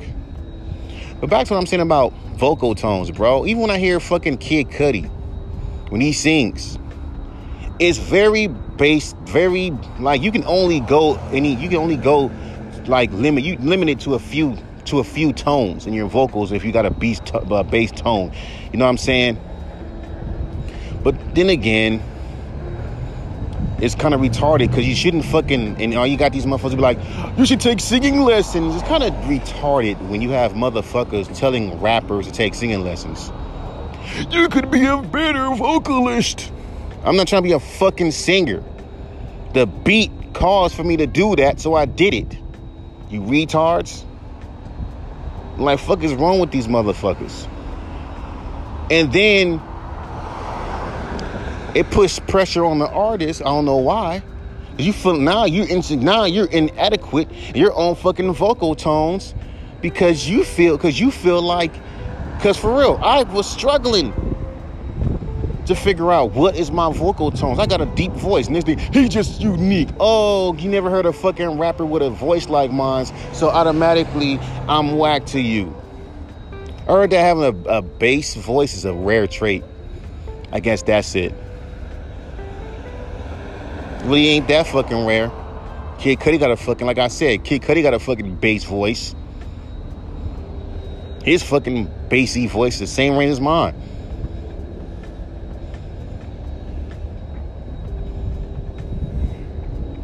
But 1.22 1.30
back 1.30 1.48
to 1.48 1.54
what 1.54 1.60
I'm 1.60 1.66
saying 1.66 1.82
about 1.82 2.14
vocal 2.36 2.76
tones, 2.76 3.12
bro. 3.12 3.46
Even 3.46 3.62
when 3.62 3.72
I 3.72 3.78
hear 3.78 4.00
fucking 4.00 4.40
Kid 4.40 4.68
Cudi, 4.70 5.10
when 5.90 6.02
he 6.02 6.12
sings, 6.12 6.78
it's 7.82 7.98
very 7.98 8.46
bass, 8.46 9.16
very 9.24 9.72
like 10.00 10.22
you 10.22 10.32
can 10.32 10.44
only 10.46 10.80
go 10.82 11.16
any 11.32 11.56
you 11.56 11.68
can 11.68 11.80
only 11.80 11.98
go 11.98 12.32
like 12.86 13.12
limit 13.12 13.44
you 13.44 13.58
limit 13.58 13.90
it 13.90 14.00
to 14.02 14.14
a 14.14 14.20
few 14.20 14.56
to 14.86 15.00
a 15.00 15.04
few 15.04 15.34
tones 15.34 15.88
in 15.88 15.94
your 15.94 16.08
vocals 16.08 16.52
if 16.52 16.64
you 16.64 16.72
got 16.72 16.86
a 16.86 16.92
bass 16.92 17.20
uh, 17.34 17.64
bass 17.64 17.92
tone. 17.92 18.32
You 18.72 18.78
know 18.78 18.86
what 18.86 18.92
I'm 18.92 18.98
saying? 18.98 19.40
But 21.04 21.34
then 21.34 21.50
again, 21.50 22.04
it's 23.80 23.96
kind 23.96 24.14
of 24.14 24.22
retarded 24.22 24.70
because 24.70 24.88
you 24.88 24.94
shouldn't 24.94 25.26
fucking 25.26 25.82
and 25.82 25.96
all 25.96 26.06
you 26.06 26.18
got 26.18 26.34
these 26.34 26.46
motherfuckers 26.46 26.76
be 26.76 26.82
like, 26.82 27.00
you 27.36 27.48
should 27.48 27.62
take 27.62 27.80
singing 27.80 28.22
lessons. 28.22 28.76
It's 28.76 28.88
kind 28.88 29.04
of 29.04 29.12
retarded 29.24 30.00
when 30.08 30.22
you 30.22 30.30
have 30.30 30.54
motherfuckers 30.54 31.36
telling 31.36 31.82
rappers 31.82 32.28
to 32.28 32.32
take 32.32 32.54
singing 32.54 32.84
lessons. 32.84 33.32
You 34.30 34.50
could 34.50 34.70
be 34.70 34.86
a 34.86 35.02
better 35.02 35.50
vocalist. 35.56 36.52
I'm 37.04 37.16
not 37.16 37.28
trying 37.28 37.42
to 37.42 37.48
be 37.48 37.54
a 37.54 37.60
fucking 37.60 38.12
singer. 38.12 38.64
The 39.54 39.66
beat 39.66 40.12
caused 40.34 40.76
for 40.76 40.84
me 40.84 40.98
to 40.98 41.08
do 41.08 41.36
that, 41.36 41.60
so 41.60 41.74
I 41.74 41.86
did 41.86 42.14
it. 42.14 42.38
You 43.10 43.22
retards. 43.22 44.06
Like, 45.58 45.80
fuck 45.80 46.04
is 46.04 46.14
wrong 46.14 46.40
with 46.40 46.52
these 46.52 46.68
motherfuckers? 46.68 47.48
And 48.90 49.12
then 49.12 49.62
it 51.76 51.90
puts 51.90 52.20
pressure 52.20 52.66
on 52.66 52.80
the 52.80 52.90
artist. 52.90 53.42
I 53.42 53.46
don't 53.46 53.66
know 53.66 53.78
why. 53.78 54.22
You 54.78 54.94
feel 54.94 55.18
now 55.18 55.46
you're 55.46 55.68
in, 55.68 55.82
now 56.04 56.26
you're 56.26 56.48
inadequate 56.48 57.30
your 57.56 57.74
own 57.74 57.96
fucking 57.96 58.34
vocal 58.34 58.76
tones 58.76 59.36
because 59.82 60.28
you 60.28 60.44
feel 60.44 60.78
because 60.78 61.00
you 61.00 61.12
feel 61.12 61.42
like 61.42 61.74
because 62.38 62.58
for 62.58 62.78
real 62.78 63.00
I 63.04 63.24
was 63.24 63.50
struggling 63.50 64.14
to 65.74 65.82
figure 65.82 66.12
out 66.12 66.34
what 66.34 66.56
is 66.56 66.70
my 66.70 66.92
vocal 66.92 67.32
tones. 67.32 67.58
I 67.58 67.66
got 67.66 67.82
a 67.82 67.86
deep 67.86 68.12
voice. 68.12 68.50
Next 68.50 68.66
thing, 68.66 68.78
he 68.78 69.08
just 69.08 69.40
unique. 69.40 69.90
Oh, 70.00 70.54
you 70.56 70.70
never 70.70 70.90
heard 70.90 71.06
a 71.06 71.14
fucking 71.14 71.58
rapper 71.58 71.86
with 71.86 72.02
a 72.02 72.10
voice 72.10 72.50
like 72.50 72.72
mine, 72.72 73.06
so 73.34 73.50
automatically 73.50 74.38
I'm 74.68 74.98
whack 74.98 75.26
to 75.28 75.40
you. 75.40 75.76
I 76.88 76.94
heard 76.94 77.12
that 77.12 77.22
having 77.22 77.44
a, 77.44 77.70
a 77.70 77.82
bass 77.82 78.36
voice 78.36 78.74
is 78.74 78.84
a 78.84 78.94
rare 78.94 79.28
trait. 79.28 79.64
I 80.52 80.60
guess 80.60 80.84
that's 80.84 81.16
it. 81.16 81.34
Really 84.04 84.28
ain't 84.28 84.48
that 84.50 84.68
fucking 84.68 85.06
rare. 85.06 85.32
Kid 86.00 86.20
Cudi 86.20 86.40
got 86.40 86.52
a 86.52 86.58
fucking, 86.58 86.86
like 86.86 86.98
I 86.98 87.08
said, 87.08 87.46
Kid 87.46 87.62
Cudi 87.62 87.82
got 87.82 87.94
a 87.94 88.00
fucking 88.00 88.36
bass 88.36 88.66
voice. 88.66 89.16
His 91.24 91.44
fucking 91.44 91.90
bassy 92.10 92.48
voice 92.48 92.80
the 92.80 92.88
same 92.88 93.16
range 93.16 93.32
as 93.32 93.40
mine. 93.40 93.76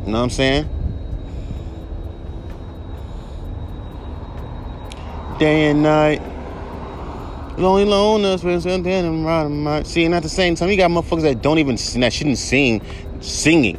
You 0.08 0.14
know 0.14 0.20
what 0.20 0.24
I'm 0.24 0.30
saying? 0.30 0.70
Day 5.38 5.70
and 5.72 5.84
night. 5.84 6.22
Lonely 7.58 7.84
loners 7.84 8.42
with 8.42 8.64
something 8.64 8.90
and 8.90 9.26
right 9.26 9.86
see 9.86 10.06
and 10.06 10.16
at 10.16 10.24
the 10.24 10.30
same 10.30 10.56
time 10.56 10.70
you 10.70 10.78
got 10.78 10.92
motherfuckers 10.92 11.24
that 11.24 11.42
don't 11.42 11.58
even 11.58 11.76
that 12.00 12.14
shouldn't 12.14 12.38
sing 12.38 12.82
singing. 13.20 13.76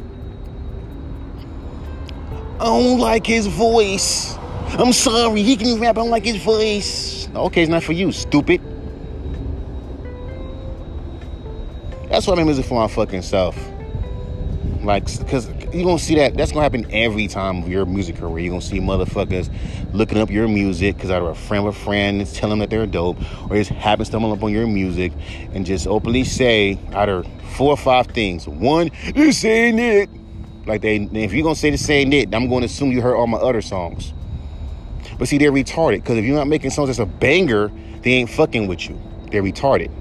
I 2.59 2.65
don't 2.65 2.99
like 2.99 3.25
his 3.25 3.47
voice. 3.47 4.37
I'm 4.77 4.93
sorry, 4.93 5.41
he 5.41 5.55
can 5.55 5.79
rap, 5.79 5.97
I 5.97 6.01
don't 6.01 6.11
like 6.11 6.25
his 6.25 6.43
voice. 6.43 7.27
Okay, 7.33 7.63
it's 7.63 7.71
not 7.71 7.81
for 7.81 7.93
you, 7.93 8.11
stupid. 8.11 8.61
That's 12.09 12.27
why 12.27 12.33
I 12.33 12.35
make 12.35 12.45
music 12.45 12.65
for 12.65 12.79
my 12.79 12.87
fucking 12.87 13.23
self. 13.23 13.57
Like, 14.83 15.05
because 15.17 15.47
you're 15.73 15.85
gonna 15.85 15.99
see 15.99 16.15
that 16.15 16.35
that's 16.35 16.51
gonna 16.51 16.63
happen 16.63 16.87
every 16.91 17.27
time 17.27 17.63
of 17.63 17.69
your 17.69 17.85
music 17.85 18.17
career. 18.17 18.45
You're 18.45 18.51
gonna 18.51 18.61
see 18.61 18.79
motherfuckers 18.79 19.51
looking 19.93 20.17
up 20.17 20.29
your 20.29 20.47
music 20.47 20.95
because 20.95 21.11
either 21.11 21.29
a 21.29 21.35
friend 21.35 21.67
of 21.67 21.75
a 21.75 21.77
friend 21.77 22.21
is 22.21 22.33
telling 22.33 22.51
them 22.51 22.59
that 22.59 22.69
they're 22.69 22.85
dope, 22.85 23.17
or 23.49 23.55
just 23.55 23.69
happen 23.71 23.99
to 23.99 24.05
stumble 24.05 24.31
up 24.31 24.41
on 24.43 24.51
your 24.51 24.67
music 24.67 25.13
and 25.53 25.65
just 25.65 25.87
openly 25.87 26.23
say 26.23 26.79
either 26.93 27.23
four 27.55 27.71
or 27.71 27.77
five 27.77 28.07
things. 28.07 28.47
One, 28.47 28.89
this 29.13 29.45
ain't 29.45 29.79
it. 29.79 30.09
Like 30.65 30.81
they, 30.81 30.97
if 30.97 31.33
you're 31.33 31.43
gonna 31.43 31.55
say 31.55 31.69
this 31.69 31.89
ain't 31.89 32.13
it, 32.13 32.33
I'm 32.33 32.49
gonna 32.49 32.65
assume 32.65 32.91
you 32.91 33.01
heard 33.01 33.15
all 33.15 33.27
my 33.27 33.37
other 33.37 33.61
songs. 33.61 34.13
But 35.17 35.27
see, 35.27 35.37
they're 35.37 35.51
retarded 35.51 35.97
because 35.97 36.17
if 36.17 36.25
you're 36.25 36.35
not 36.35 36.47
making 36.47 36.71
songs 36.71 36.87
that's 36.87 36.99
a 36.99 37.05
banger, 37.05 37.71
they 38.01 38.11
ain't 38.13 38.29
fucking 38.29 38.67
with 38.67 38.89
you. 38.89 38.99
They're 39.31 39.43
retarded. 39.43 39.91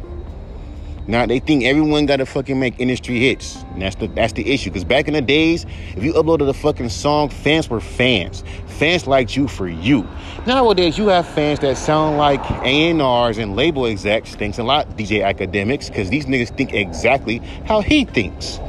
Now 1.09 1.25
they 1.25 1.39
think 1.39 1.65
everyone 1.65 2.05
got 2.05 2.17
to 2.17 2.27
fucking 2.27 2.61
make 2.61 2.79
industry 2.79 3.19
hits. 3.19 3.65
And 3.73 3.81
that's 3.81 3.97
the 3.97 4.09
that's 4.09 4.35
the 4.35 4.53
issue. 4.53 4.69
Because 4.69 4.85
back 4.85 5.09
in 5.09 5.15
the 5.15 5.23
days, 5.23 5.65
if 5.97 6.05
you 6.05 6.13
uploaded 6.13 6.49
a 6.51 6.53
fucking 6.53 6.91
song, 6.91 7.31
fans 7.31 7.71
were 7.71 7.81
fans. 7.81 8.45
Fans 8.67 9.07
liked 9.07 9.35
you 9.35 9.49
for 9.49 9.67
you. 9.67 10.07
Nowadays, 10.47 10.99
you 10.99 11.09
have 11.09 11.27
fans 11.27 11.61
that 11.61 11.79
sound 11.79 12.19
like 12.19 12.41
A&Rs 12.63 13.39
label 13.39 13.87
execs. 13.87 14.35
Thanks 14.35 14.59
a 14.59 14.63
lot, 14.63 14.87
DJ 14.99 15.23
Akademiks, 15.23 15.89
because 15.89 16.11
these 16.11 16.27
niggas 16.27 16.55
think 16.55 16.75
exactly 16.75 17.39
how 17.65 17.81
he 17.81 18.05
thinks. 18.05 18.61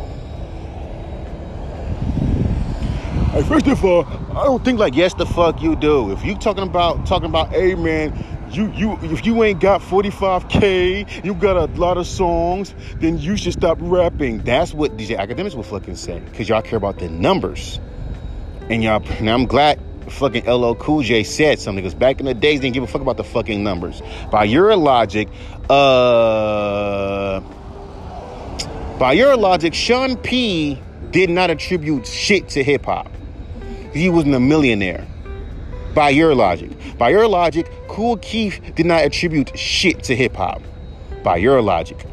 First 3.48 3.68
of 3.68 3.84
all, 3.86 4.06
I 4.32 4.46
don't 4.46 4.64
think 4.64 4.80
like 4.80 4.96
yes 4.96 5.14
the 5.14 5.26
fuck 5.26 5.62
you 5.62 5.76
do. 5.76 6.12
If 6.12 6.24
you 6.26 6.36
talking 6.36 6.64
about 6.64 7.06
talking 7.06 7.30
about, 7.30 7.50
hey 7.50 7.76
man, 7.76 8.12
you 8.52 8.72
you 8.74 8.98
if 9.02 9.26
you 9.26 9.44
ain't 9.44 9.60
got 9.60 9.82
45k, 9.82 11.24
you 11.24 11.34
got 11.34 11.58
a 11.58 11.66
lot 11.80 11.98
of 11.98 12.08
songs, 12.08 12.74
then 12.98 13.18
you 13.18 13.38
should 13.38 13.54
stop 13.54 13.78
rapping. 13.82 14.40
That's 14.40 14.74
what 14.74 14.98
DJ 14.98 15.18
Akademiks 15.18 15.56
will 15.56 15.64
fucking 15.64 15.96
say. 15.96 16.22
Cause 16.36 16.50
y'all 16.50 16.62
care 16.62 16.78
about 16.78 17.00
the 17.00 17.10
numbers. 17.10 17.80
And 18.70 18.84
y'all 18.84 19.04
now 19.22 19.34
I'm 19.34 19.46
glad 19.46 19.80
fucking 20.10 20.46
LL 20.50 20.74
Cool 20.76 21.04
J 21.04 21.24
said 21.24 21.60
something 21.60 21.84
because 21.84 21.96
back 21.96 22.20
in 22.20 22.26
the 22.26 22.34
days 22.34 22.60
they 22.60 22.68
didn't 22.68 22.74
give 22.74 22.84
a 22.84 22.88
fuck 22.88 23.02
about 23.02 23.18
the 23.18 23.24
fucking 23.24 23.64
numbers. 23.64 24.02
By 24.32 24.46
your 24.46 24.76
logic, 24.76 25.30
uh 25.70 27.40
By 29.00 29.14
your 29.14 29.38
logic, 29.38 29.74
Sean 29.74 30.18
P 30.18 30.80
did 31.12 31.30
not 31.30 31.50
attribute 31.50 32.06
shit 32.06 32.50
to 32.50 32.64
hip 32.64 32.86
hop. 32.86 33.10
He 33.94 34.10
wasn't 34.10 34.36
a 34.36 34.40
millionaire. 34.40 35.08
By 35.94 36.10
your 36.10 36.36
logic. 36.36 36.72
By 36.98 37.10
your 37.10 37.28
logic, 37.28 37.72
Kool 37.88 38.18
Keith 38.18 38.62
did 38.76 38.86
not 38.86 39.04
attribute 39.04 39.58
shit 39.58 40.04
to 40.04 40.16
hip 40.16 40.36
hop. 40.36 40.62
By 41.24 41.38
your 41.38 41.62
logic. 41.62 42.06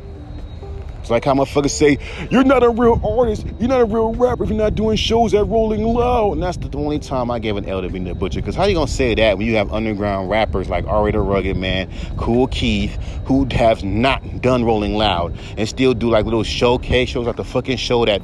It's 1.07 1.11
like 1.13 1.25
how 1.25 1.35
motherfuckers 1.35 1.71
say, 1.71 1.99
you're 2.33 2.43
not 2.43 2.65
a 2.65 2.69
real 2.69 3.01
artist, 3.07 3.47
you're 3.61 3.69
not 3.69 3.81
a 3.81 3.85
real 3.85 4.13
rapper 4.13 4.43
if 4.43 4.51
you're 4.51 4.59
not 4.59 4.75
doing 4.75 4.97
shows 4.97 5.35
at 5.35 5.47
Rolling 5.47 5.85
Loud. 5.85 6.33
And 6.33 6.43
that's 6.43 6.57
the 6.57 6.77
only 6.77 6.99
time 6.99 7.31
I 7.31 7.39
gave 7.39 7.57
an 7.57 7.65
L 7.69 7.81
to 7.81 7.89
Benny 7.89 8.07
the 8.11 8.15
Butcher. 8.17 8.41
Because 8.41 8.57
how 8.57 8.65
you 8.65 8.75
gonna 8.75 8.89
say 8.89 9.15
that 9.15 9.39
when 9.39 9.47
you 9.47 9.55
have 9.55 9.73
underground 9.73 10.31
rappers 10.31 10.69
like 10.69 10.85
R.A. 10.87 11.13
the 11.13 11.21
Rugged 11.21 11.57
Man, 11.57 11.89
Kool 12.17 12.49
Keith, 12.49 12.97
who 13.25 13.47
have 13.53 13.85
not 13.85 14.41
done 14.41 14.65
Rolling 14.65 14.97
Loud 14.97 15.39
and 15.57 15.69
still 15.69 15.95
do 15.95 16.11
like 16.11 16.25
little 16.25 16.43
showcase 16.43 17.11
shows 17.11 17.29
like 17.29 17.37
the 17.37 17.45
fucking 17.45 17.77
show 17.77 18.05
that 18.05 18.21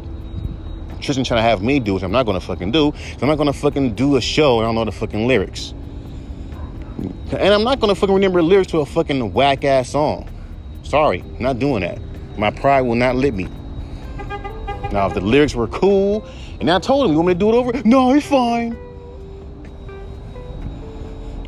Tristan 1.03 1.25
trying 1.25 1.39
to 1.39 1.43
have 1.43 1.63
me 1.63 1.81
do, 1.81 1.95
which 1.95 2.03
I'm 2.03 2.13
not 2.13 2.27
gonna 2.27 2.41
fucking 2.41 2.73
do. 2.73 2.93
I'm 3.21 3.29
not 3.29 3.37
gonna 3.37 3.53
fucking 3.53 3.95
do 3.95 4.17
a 4.17 4.21
show 4.21 4.59
and 4.59 4.65
I 4.65 4.69
don't 4.69 4.75
know 4.75 4.85
the 4.85 4.93
fucking 4.93 5.27
lyrics. 5.27 5.75
And 7.31 7.55
I'm 7.55 7.65
not 7.65 7.81
gonna 7.81 7.95
fucking 7.95 8.15
remember 8.15 8.43
lyrics 8.43 8.71
to 8.73 8.79
a 8.79 8.87
fucking 8.87 9.33
whack 9.33 9.65
ass 9.65 9.91
song. 9.91 10.29
Sorry, 10.83 11.25
not 11.39 11.59
doing 11.59 11.81
that. 11.83 11.99
My 12.39 12.51
pride 12.51 12.83
will 12.83 12.95
not 12.95 13.17
let 13.17 13.35
me. 13.35 13.49
Now, 14.93 15.07
if 15.07 15.15
the 15.15 15.21
lyrics 15.21 15.55
were 15.55 15.69
cool, 15.69 16.27
and 16.61 16.71
I 16.71 16.79
told 16.79 17.07
him, 17.07 17.13
you 17.13 17.17
want 17.17 17.29
me 17.29 17.35
to 17.35 17.39
do 17.39 17.49
it 17.49 17.55
over? 17.55 17.73
No, 17.85 18.13
it's 18.13 18.27
fine. 18.27 18.77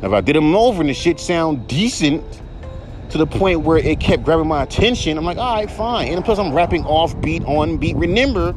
If 0.01 0.11
I 0.11 0.21
did 0.21 0.35
them 0.35 0.55
over 0.55 0.81
and 0.81 0.89
the 0.89 0.93
shit 0.93 1.19
sound 1.19 1.67
decent 1.67 2.23
to 3.09 3.17
the 3.17 3.25
point 3.25 3.61
where 3.61 3.77
it 3.77 3.99
kept 3.99 4.23
grabbing 4.23 4.47
my 4.47 4.63
attention, 4.63 5.17
I'm 5.17 5.25
like, 5.25 5.37
all 5.37 5.55
right, 5.55 5.69
fine. 5.69 6.11
And 6.11 6.25
plus, 6.25 6.37
I'm 6.39 6.53
rapping 6.53 6.83
off 6.85 7.19
beat, 7.21 7.43
on 7.45 7.77
beat. 7.77 7.95
Remember, 7.95 8.55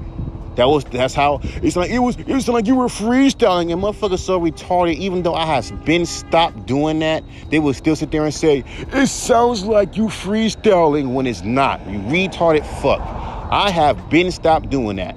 that 0.59 0.67
was 0.67 0.83
that's 0.87 1.15
how 1.15 1.39
it's 1.63 1.77
like 1.77 1.89
it 1.89 2.01
was 2.01 2.17
it 2.17 2.27
was 2.27 2.49
like 2.49 2.67
you 2.67 2.75
were 2.75 2.89
freestyling 2.89 3.73
and 3.73 3.81
motherfuckers 3.81 4.19
so 4.19 4.41
retarded 4.41 4.97
even 4.97 5.23
though 5.23 5.35
I 5.35 5.47
have 5.47 5.85
been 5.85 6.05
stopped 6.05 6.67
doing 6.67 6.99
that 6.99 7.23
they 7.49 7.61
would 7.61 7.77
still 7.77 7.95
sit 7.95 8.11
there 8.11 8.25
and 8.25 8.35
say 8.35 8.65
it 8.67 9.07
sounds 9.07 9.63
like 9.63 9.97
you 9.97 10.07
freestyling 10.07 11.15
when 11.15 11.29
it's 11.29 11.43
not. 11.43 11.87
You 11.87 12.01
retarded 12.01 12.67
fuck. 12.83 13.01
I 13.01 13.71
have 13.71 14.11
been 14.11 14.33
stopped 14.33 14.69
doing 14.69 14.97
that. 14.97 15.15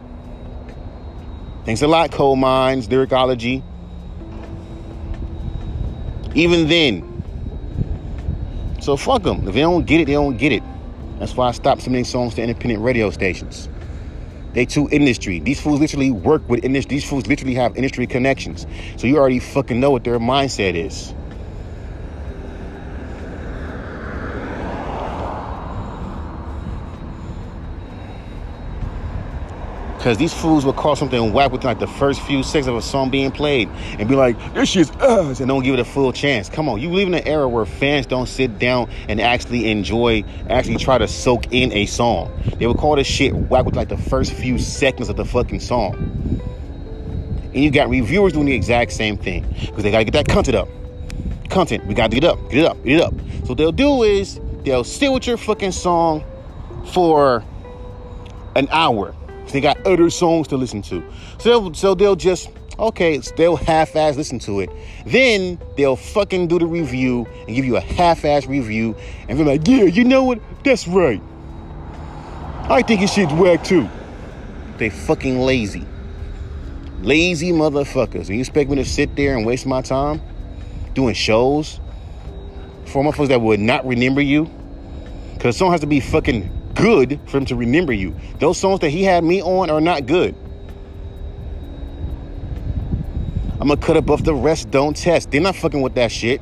Thanks 1.65 1.81
a 1.81 1.87
lot 1.87 2.11
coal 2.11 2.35
mines 2.35 2.87
lyricology. 2.87 3.63
Even 6.35 6.67
then 6.67 7.07
so 8.79 8.95
fuck 8.95 9.23
them 9.23 9.47
if 9.47 9.55
they 9.55 9.61
don't 9.61 9.87
get 9.87 10.01
it 10.01 10.05
they 10.05 10.13
don't 10.13 10.37
get 10.37 10.51
it. 10.51 10.61
That's 11.17 11.35
why 11.35 11.47
I 11.47 11.51
stopped 11.51 11.81
submitting 11.81 12.05
songs 12.05 12.35
to 12.35 12.43
independent 12.43 12.83
radio 12.83 13.09
stations 13.09 13.69
they 14.53 14.65
too 14.65 14.89
industry. 14.91 15.39
These 15.39 15.61
fools 15.61 15.79
literally 15.79 16.11
work 16.11 16.47
with 16.49 16.63
industry. 16.63 16.95
These 16.95 17.09
fools 17.09 17.27
literally 17.27 17.55
have 17.55 17.75
industry 17.75 18.07
connections. 18.07 18.67
So 18.97 19.07
you 19.07 19.17
already 19.17 19.39
fucking 19.39 19.79
know 19.79 19.91
what 19.91 20.03
their 20.03 20.19
mindset 20.19 20.75
is. 20.75 21.13
Because 30.01 30.17
these 30.17 30.33
fools 30.33 30.65
will 30.65 30.73
call 30.73 30.95
something 30.95 31.31
whack 31.31 31.51
within 31.51 31.67
like 31.67 31.77
the 31.77 31.85
first 31.85 32.21
few 32.21 32.41
seconds 32.41 32.65
of 32.65 32.75
a 32.75 32.81
song 32.81 33.11
being 33.11 33.29
played 33.29 33.69
and 33.99 34.09
be 34.09 34.15
like, 34.15 34.35
this 34.55 34.67
shit's 34.67 34.89
us, 34.93 35.39
and 35.39 35.47
don't 35.47 35.61
give 35.61 35.75
it 35.75 35.79
a 35.79 35.85
full 35.85 36.11
chance. 36.11 36.49
Come 36.49 36.67
on, 36.67 36.81
you 36.81 36.89
live 36.89 37.07
in 37.07 37.13
an 37.13 37.27
era 37.27 37.47
where 37.47 37.67
fans 37.67 38.07
don't 38.07 38.25
sit 38.25 38.57
down 38.57 38.89
and 39.07 39.21
actually 39.21 39.69
enjoy, 39.69 40.23
actually 40.49 40.77
try 40.77 40.97
to 40.97 41.07
soak 41.07 41.53
in 41.53 41.71
a 41.73 41.85
song. 41.85 42.31
They 42.57 42.65
would 42.65 42.77
call 42.77 42.95
this 42.95 43.05
shit 43.05 43.35
whack 43.35 43.63
with 43.63 43.75
like 43.75 43.89
the 43.89 43.97
first 43.97 44.33
few 44.33 44.57
seconds 44.57 45.07
of 45.07 45.17
the 45.17 45.23
fucking 45.23 45.59
song. 45.59 45.93
And 47.53 47.63
you 47.63 47.69
got 47.69 47.87
reviewers 47.87 48.33
doing 48.33 48.47
the 48.47 48.55
exact 48.55 48.93
same 48.93 49.17
thing 49.17 49.45
because 49.67 49.83
they 49.83 49.91
gotta 49.91 50.05
get 50.05 50.13
that 50.13 50.27
content 50.27 50.57
up. 50.57 50.67
Content, 51.51 51.85
we 51.85 51.93
gotta 51.93 52.09
get 52.09 52.23
it 52.23 52.27
up, 52.27 52.39
get 52.49 52.57
it 52.57 52.65
up, 52.65 52.83
get 52.83 52.95
it 52.95 53.01
up. 53.03 53.13
So 53.43 53.49
what 53.49 53.59
they'll 53.59 53.71
do 53.71 54.01
is 54.01 54.39
they'll 54.63 54.83
sit 54.83 55.11
with 55.11 55.27
your 55.27 55.37
fucking 55.37 55.73
song 55.73 56.23
for 56.87 57.43
an 58.55 58.67
hour 58.71 59.15
they 59.51 59.61
got 59.61 59.85
other 59.85 60.09
songs 60.09 60.47
to 60.49 60.57
listen 60.57 60.81
to. 60.83 61.03
So 61.39 61.49
they'll, 61.49 61.73
so 61.73 61.95
they'll 61.95 62.15
just, 62.15 62.49
okay, 62.79 63.17
they'll 63.37 63.55
half 63.55 63.95
ass 63.95 64.15
listen 64.17 64.39
to 64.39 64.59
it. 64.61 64.69
Then 65.05 65.59
they'll 65.77 65.95
fucking 65.95 66.47
do 66.47 66.59
the 66.59 66.65
review 66.65 67.27
and 67.47 67.55
give 67.55 67.65
you 67.65 67.77
a 67.77 67.81
half 67.81 68.25
ass 68.25 68.45
review 68.45 68.95
and 69.27 69.37
be 69.37 69.43
like, 69.43 69.67
yeah, 69.67 69.83
you 69.83 70.03
know 70.03 70.23
what? 70.23 70.39
That's 70.63 70.87
right. 70.87 71.21
I 72.69 72.81
think 72.81 73.01
it 73.01 73.09
shit's 73.09 73.33
whack 73.33 73.63
too. 73.63 73.89
They 74.77 74.89
fucking 74.89 75.39
lazy. 75.39 75.85
Lazy 77.01 77.51
motherfuckers. 77.51 78.27
And 78.27 78.29
you 78.29 78.39
expect 78.39 78.69
me 78.69 78.77
to 78.77 78.85
sit 78.85 79.15
there 79.15 79.35
and 79.35 79.45
waste 79.45 79.65
my 79.65 79.81
time 79.81 80.21
doing 80.93 81.13
shows 81.13 81.79
for 82.85 83.03
motherfuckers 83.03 83.29
that 83.29 83.41
would 83.41 83.59
not 83.59 83.85
remember 83.85 84.21
you? 84.21 84.49
Because 85.33 85.57
someone 85.57 85.73
has 85.73 85.81
to 85.81 85.87
be 85.87 85.99
fucking 85.99 86.60
good 86.75 87.19
for 87.27 87.37
him 87.37 87.45
to 87.45 87.55
remember 87.55 87.93
you. 87.93 88.15
Those 88.39 88.57
songs 88.57 88.79
that 88.81 88.89
he 88.89 89.03
had 89.03 89.23
me 89.23 89.41
on 89.41 89.69
are 89.69 89.81
not 89.81 90.05
good. 90.05 90.35
I'm 93.59 93.67
gonna 93.67 93.77
cut 93.77 93.95
above 93.95 94.23
the 94.23 94.33
rest, 94.33 94.71
don't 94.71 94.95
test. 94.95 95.29
They're 95.29 95.39
not 95.39 95.55
fucking 95.55 95.81
with 95.81 95.93
that 95.95 96.11
shit. 96.11 96.41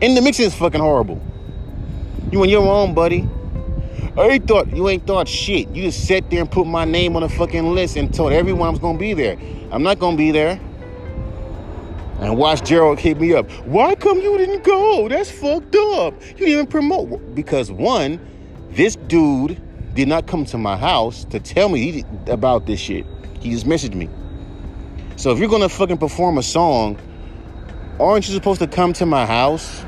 And 0.00 0.16
the 0.16 0.22
mixing 0.22 0.46
is 0.46 0.54
fucking 0.54 0.80
horrible. 0.80 1.20
You 2.32 2.42
on 2.42 2.48
your 2.48 2.66
own, 2.66 2.94
buddy. 2.94 3.28
I 4.16 4.28
ain't 4.28 4.48
thought 4.48 4.74
you 4.74 4.88
ain't 4.88 5.06
thought 5.06 5.28
shit. 5.28 5.68
You 5.74 5.82
just 5.82 6.06
sat 6.06 6.30
there 6.30 6.40
and 6.40 6.50
put 6.50 6.66
my 6.66 6.86
name 6.86 7.16
on 7.16 7.22
a 7.22 7.28
fucking 7.28 7.74
list 7.74 7.96
and 7.96 8.14
told 8.14 8.32
everyone 8.32 8.68
I 8.68 8.70
was 8.70 8.78
gonna 8.78 8.98
be 8.98 9.12
there. 9.12 9.36
I'm 9.70 9.82
not 9.82 9.98
gonna 9.98 10.16
be 10.16 10.30
there. 10.30 10.58
And 12.20 12.38
watch 12.38 12.64
Gerald 12.64 12.98
hit 12.98 13.20
me 13.20 13.34
up. 13.34 13.50
Why 13.66 13.94
come 13.94 14.18
you 14.18 14.38
didn't 14.38 14.64
go? 14.64 15.06
That's 15.08 15.30
fucked 15.30 15.76
up. 15.76 16.14
You 16.22 16.36
didn't 16.36 16.48
even 16.48 16.66
promote 16.66 17.34
because 17.34 17.70
one, 17.70 18.18
this 18.76 18.94
dude 18.94 19.60
did 19.94 20.06
not 20.06 20.26
come 20.26 20.44
to 20.44 20.58
my 20.58 20.76
house 20.76 21.24
to 21.24 21.40
tell 21.40 21.70
me 21.70 22.04
about 22.26 22.66
this 22.66 22.78
shit. 22.78 23.06
He 23.40 23.50
just 23.50 23.66
messaged 23.66 23.94
me. 23.94 24.10
So 25.16 25.32
if 25.32 25.38
you're 25.38 25.48
gonna 25.48 25.70
fucking 25.70 25.96
perform 25.96 26.36
a 26.36 26.42
song, 26.42 26.98
aren't 27.98 28.28
you 28.28 28.34
supposed 28.34 28.60
to 28.60 28.66
come 28.66 28.92
to 28.92 29.06
my 29.06 29.24
house 29.24 29.82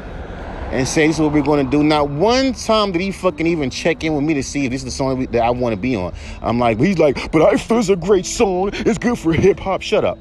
and 0.71 0.89
say 0.89 1.07
this 1.07 1.17
is 1.17 1.21
what 1.21 1.35
we're 1.35 1.43
gonna 1.43 1.65
do? 1.65 1.85
Not 1.85 2.09
one 2.09 2.55
time 2.55 2.93
did 2.93 3.03
he 3.03 3.13
fucking 3.13 3.47
even 3.47 3.69
check 3.69 4.03
in 4.05 4.15
with 4.15 4.25
me 4.25 4.33
to 4.35 4.43
see 4.43 4.65
if 4.65 4.71
this 4.71 4.81
is 4.81 4.87
the 4.87 4.91
song 4.91 5.27
that 5.27 5.43
I 5.43 5.51
want 5.51 5.75
to 5.75 5.81
be 5.81 5.95
on. 5.95 6.15
I'm 6.41 6.59
like, 6.59 6.81
he's 6.81 6.99
like, 6.99 7.31
but 7.31 7.43
I 7.43 7.59
feel 7.59 7.81
it's 7.81 7.91
a 7.91 7.97
great 7.97 8.25
song. 8.25 8.71
It's 8.73 8.97
good 8.97 9.19
for 9.19 9.35
hip 9.35 9.61
hop. 9.61 9.83
Shut 9.83 10.07
up. 10.07 10.19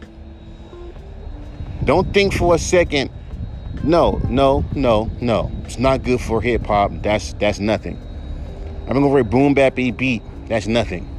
Don't 1.86 2.13
think 2.13 2.34
for 2.34 2.53
a 2.53 2.60
second. 2.60 3.12
No, 3.82 4.19
no, 4.27 4.65
no, 4.75 5.10
no. 5.21 5.49
It's 5.63 5.80
not 5.80 6.03
good 6.03 6.19
for 6.19 6.41
hip 6.41 6.65
hop. 6.65 6.91
That's 7.01 7.32
that's 7.34 7.60
nothing. 7.60 7.97
I'm 8.88 8.93
gonna 8.93 9.08
go 9.08 9.23
boom 9.23 9.54
bap 9.54 9.76
beat. 9.76 10.21
That's 10.47 10.67
nothing. 10.67 11.13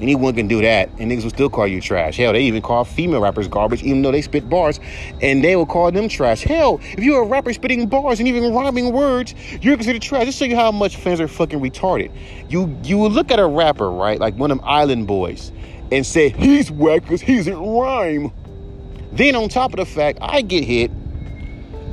Anyone 0.00 0.34
can 0.34 0.46
do 0.46 0.60
that, 0.60 0.90
and 0.98 1.10
niggas 1.10 1.22
will 1.22 1.30
still 1.30 1.48
call 1.48 1.66
you 1.66 1.80
trash. 1.80 2.18
Hell, 2.18 2.34
they 2.34 2.42
even 2.42 2.60
call 2.60 2.84
female 2.84 3.20
rappers 3.22 3.48
garbage, 3.48 3.82
even 3.82 4.02
though 4.02 4.12
they 4.12 4.20
spit 4.20 4.46
bars, 4.46 4.78
and 5.22 5.42
they 5.42 5.56
will 5.56 5.64
call 5.64 5.90
them 5.90 6.06
trash. 6.06 6.42
Hell, 6.42 6.80
if 6.82 7.02
you're 7.02 7.22
a 7.22 7.26
rapper 7.26 7.54
spitting 7.54 7.88
bars 7.88 8.18
and 8.18 8.28
even 8.28 8.52
rhyming 8.52 8.92
words, 8.92 9.34
you're 9.62 9.76
considered 9.76 10.02
trash. 10.02 10.26
Just 10.26 10.38
show 10.38 10.44
you 10.44 10.54
how 10.56 10.70
much 10.70 10.96
fans 10.96 11.18
are 11.18 11.28
fucking 11.28 11.60
retarded. 11.60 12.12
You 12.50 12.76
you 12.82 13.08
look 13.08 13.30
at 13.30 13.38
a 13.38 13.46
rapper, 13.46 13.90
right, 13.90 14.20
like 14.20 14.34
one 14.34 14.50
of 14.50 14.58
them 14.58 14.66
island 14.68 15.06
boys, 15.06 15.50
and 15.90 16.04
say 16.04 16.28
he's 16.28 16.70
whack 16.70 17.02
because 17.02 17.22
he 17.22 17.36
doesn't 17.38 17.58
rhyme. 17.58 18.30
Then 19.12 19.34
on 19.34 19.48
top 19.48 19.72
of 19.72 19.78
the 19.78 19.86
fact, 19.86 20.18
I 20.20 20.42
get 20.42 20.64
hit 20.64 20.90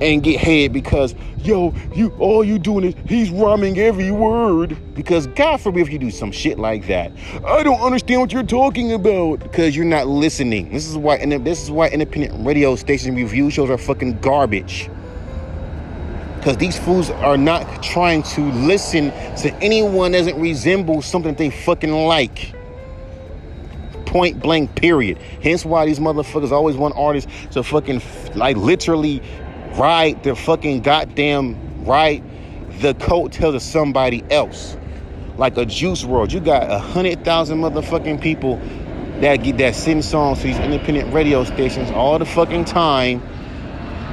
and 0.01 0.23
get 0.23 0.39
head 0.39 0.73
because 0.73 1.15
yo, 1.43 1.73
you 1.93 2.09
all 2.19 2.43
you 2.43 2.57
doing 2.57 2.85
is 2.85 2.95
he's 3.07 3.29
rhyming 3.29 3.77
every 3.77 4.11
word. 4.11 4.77
Because 4.93 5.27
God 5.27 5.59
forbid 5.59 5.81
if 5.81 5.91
you 5.91 5.99
do 5.99 6.11
some 6.11 6.31
shit 6.31 6.59
like 6.59 6.87
that. 6.87 7.11
I 7.45 7.63
don't 7.63 7.81
understand 7.81 8.21
what 8.21 8.31
you're 8.31 8.43
talking 8.43 8.93
about 8.93 9.39
because 9.39 9.75
you're 9.75 9.85
not 9.85 10.07
listening. 10.07 10.71
This 10.71 10.87
is 10.87 10.97
why 10.97 11.17
and 11.17 11.31
this 11.45 11.63
is 11.63 11.71
why 11.71 11.89
independent 11.89 12.45
radio 12.45 12.75
station 12.75 13.15
review 13.15 13.49
shows 13.49 13.69
are 13.69 13.77
fucking 13.77 14.19
garbage. 14.19 14.89
Because 16.37 16.57
these 16.57 16.77
fools 16.77 17.09
are 17.09 17.37
not 17.37 17.81
trying 17.81 18.21
to 18.23 18.41
listen 18.51 19.11
to 19.37 19.53
anyone 19.61 20.11
that 20.11 20.19
doesn't 20.19 20.41
resemble 20.41 21.01
something 21.01 21.31
that 21.31 21.37
they 21.37 21.49
fucking 21.49 21.91
like 21.91 22.53
point 24.05 24.39
blank 24.39 24.75
period 24.75 25.17
hence 25.41 25.65
why 25.65 25.87
these 25.87 25.97
motherfuckers 25.97 26.51
always 26.51 26.75
want 26.75 26.93
artists 26.95 27.31
to 27.49 27.63
fucking 27.63 27.99
like 28.35 28.55
literally 28.57 29.19
ride 29.75 30.23
the 30.23 30.35
fucking 30.35 30.81
goddamn 30.81 31.85
ride 31.85 32.23
the 32.79 32.93
coattails 32.95 33.55
of 33.55 33.61
somebody 33.61 34.23
else. 34.29 34.77
Like 35.37 35.57
a 35.57 35.65
Juice 35.65 36.03
WRLD. 36.03 36.31
You 36.31 36.39
got 36.39 36.69
a 36.69 36.77
hundred 36.77 37.25
thousand 37.25 37.59
motherfucking 37.59 38.21
people 38.21 38.57
that 39.19 39.37
get 39.37 39.57
that 39.57 39.75
sing 39.75 40.01
songs 40.01 40.39
to 40.39 40.47
these 40.47 40.59
independent 40.59 41.13
radio 41.13 41.43
stations 41.43 41.89
all 41.91 42.19
the 42.19 42.25
fucking 42.25 42.65
time, 42.65 43.21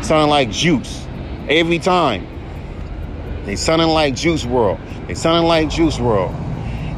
sounding 0.03 0.31
like 0.31 0.51
Juice. 0.51 1.07
Every 1.49 1.79
time. 1.79 2.27
They 3.44 3.57
sounding 3.57 3.88
like 3.88 4.14
Juice 4.14 4.44
WRLD. 4.44 5.09
They 5.09 5.14
sounding 5.14 5.49
like 5.49 5.70
Juice 5.70 5.96
WRLD. 5.96 6.33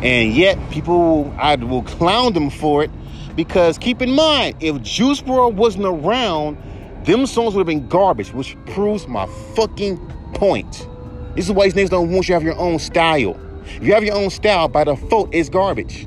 And 0.05 0.35
yet, 0.35 0.59
people, 0.71 1.33
I 1.39 1.55
will 1.55 1.83
clown 1.83 2.33
them 2.33 2.51
for 2.51 2.83
it 2.83 2.91
because 3.37 3.79
keep 3.79 4.03
in 4.03 4.11
mind, 4.11 4.57
if 4.61 4.83
Juice 4.83 5.23
WRLD 5.23 5.55
wasn't 5.55 5.87
around, 5.87 6.59
them 7.05 7.27
songs 7.27 7.55
would 7.55 7.61
have 7.61 7.67
been 7.67 7.89
garbage, 7.89 8.33
which 8.33 8.57
proves 8.67 9.07
my 9.09 9.27
fucking 9.55 9.99
point. 10.35 10.89
This 11.35 11.47
is 11.47 11.53
why 11.53 11.65
these 11.69 11.75
niggas 11.75 11.91
don't 11.91 12.11
want 12.11 12.29
you 12.29 12.35
to 12.35 12.35
have 12.35 12.43
your 12.43 12.59
own 12.59 12.79
style. 12.79 13.39
If 13.65 13.83
you 13.83 13.95
have 13.95 14.05
your 14.05 14.15
own 14.15 14.31
style, 14.31 14.69
by 14.69 14.85
default, 14.85 15.35
it's 15.35 15.49
garbage. 15.49 16.07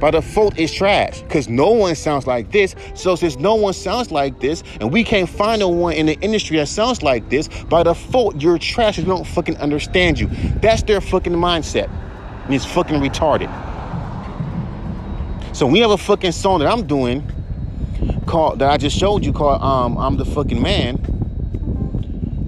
By 0.00 0.10
default, 0.10 0.58
it's 0.58 0.72
trash. 0.72 1.22
Because 1.22 1.48
no 1.48 1.70
one 1.70 1.94
sounds 1.94 2.26
like 2.26 2.52
this. 2.52 2.74
So 2.94 3.16
since 3.16 3.36
no 3.36 3.54
one 3.54 3.72
sounds 3.72 4.10
like 4.10 4.40
this, 4.40 4.62
and 4.80 4.92
we 4.92 5.04
can't 5.04 5.28
find 5.28 5.60
no 5.60 5.68
one 5.68 5.94
in 5.94 6.06
the 6.06 6.18
industry 6.20 6.58
that 6.58 6.68
sounds 6.68 7.02
like 7.02 7.28
this, 7.28 7.48
by 7.64 7.82
default, 7.82 8.40
you're 8.40 8.58
trash 8.58 8.98
and 8.98 9.06
don't 9.06 9.26
fucking 9.26 9.56
understand 9.58 10.18
you. 10.18 10.28
That's 10.60 10.82
their 10.82 11.00
fucking 11.00 11.32
mindset. 11.32 11.88
And 12.44 12.54
it's 12.54 12.66
fucking 12.66 13.00
retarded. 13.00 13.50
So 15.54 15.66
we 15.66 15.78
have 15.80 15.90
a 15.90 15.98
fucking 15.98 16.32
song 16.32 16.58
that 16.58 16.68
I'm 16.70 16.86
doing 16.86 17.30
called 18.26 18.58
that 18.60 18.70
I 18.70 18.76
just 18.76 18.96
showed 18.96 19.24
you 19.24 19.32
called 19.32 19.62
um 19.62 19.96
I'm 19.98 20.16
the 20.16 20.24
fucking 20.24 20.60
man. 20.60 21.10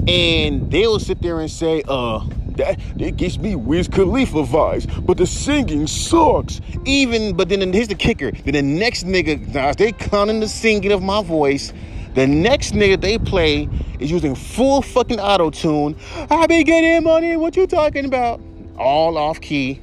And 0.09 0.71
they'll 0.71 1.01
sit 1.01 1.21
there 1.21 1.40
and 1.40 1.51
say, 1.51 1.83
uh, 1.88 2.25
that 2.57 2.81
it 2.99 3.16
gives 3.16 3.38
me 3.38 3.55
Wiz 3.57 3.88
Khalifa 3.88 4.45
vibes, 4.45 5.07
but 5.07 5.16
the 5.16 5.27
singing 5.27 5.87
sucks. 5.87 6.61
Even, 6.85 7.37
but 7.37 7.49
then 7.49 7.73
here's 7.73 7.88
the 7.88 7.95
kicker. 7.95 8.31
Then 8.31 8.55
the 8.55 8.62
next 8.62 9.05
nigga, 9.05 9.47
now 9.53 9.73
they 9.73 9.92
clowning 9.92 10.40
the 10.40 10.49
singing 10.49 10.92
of 10.92 11.03
my 11.03 11.23
voice. 11.23 11.73
The 12.14 12.27
next 12.27 12.73
nigga 12.73 13.01
they 13.01 13.19
play 13.19 13.69
is 14.01 14.11
using 14.11 14.35
full 14.35 14.81
fucking 14.81 15.21
auto 15.21 15.51
tune. 15.51 15.97
I 16.31 16.47
be 16.47 16.64
getting 16.64 17.05
money. 17.05 17.37
What 17.37 17.57
you 17.57 17.66
talking 17.66 18.07
about? 18.07 18.40
All 18.79 19.19
off 19.19 19.40
key. 19.40 19.83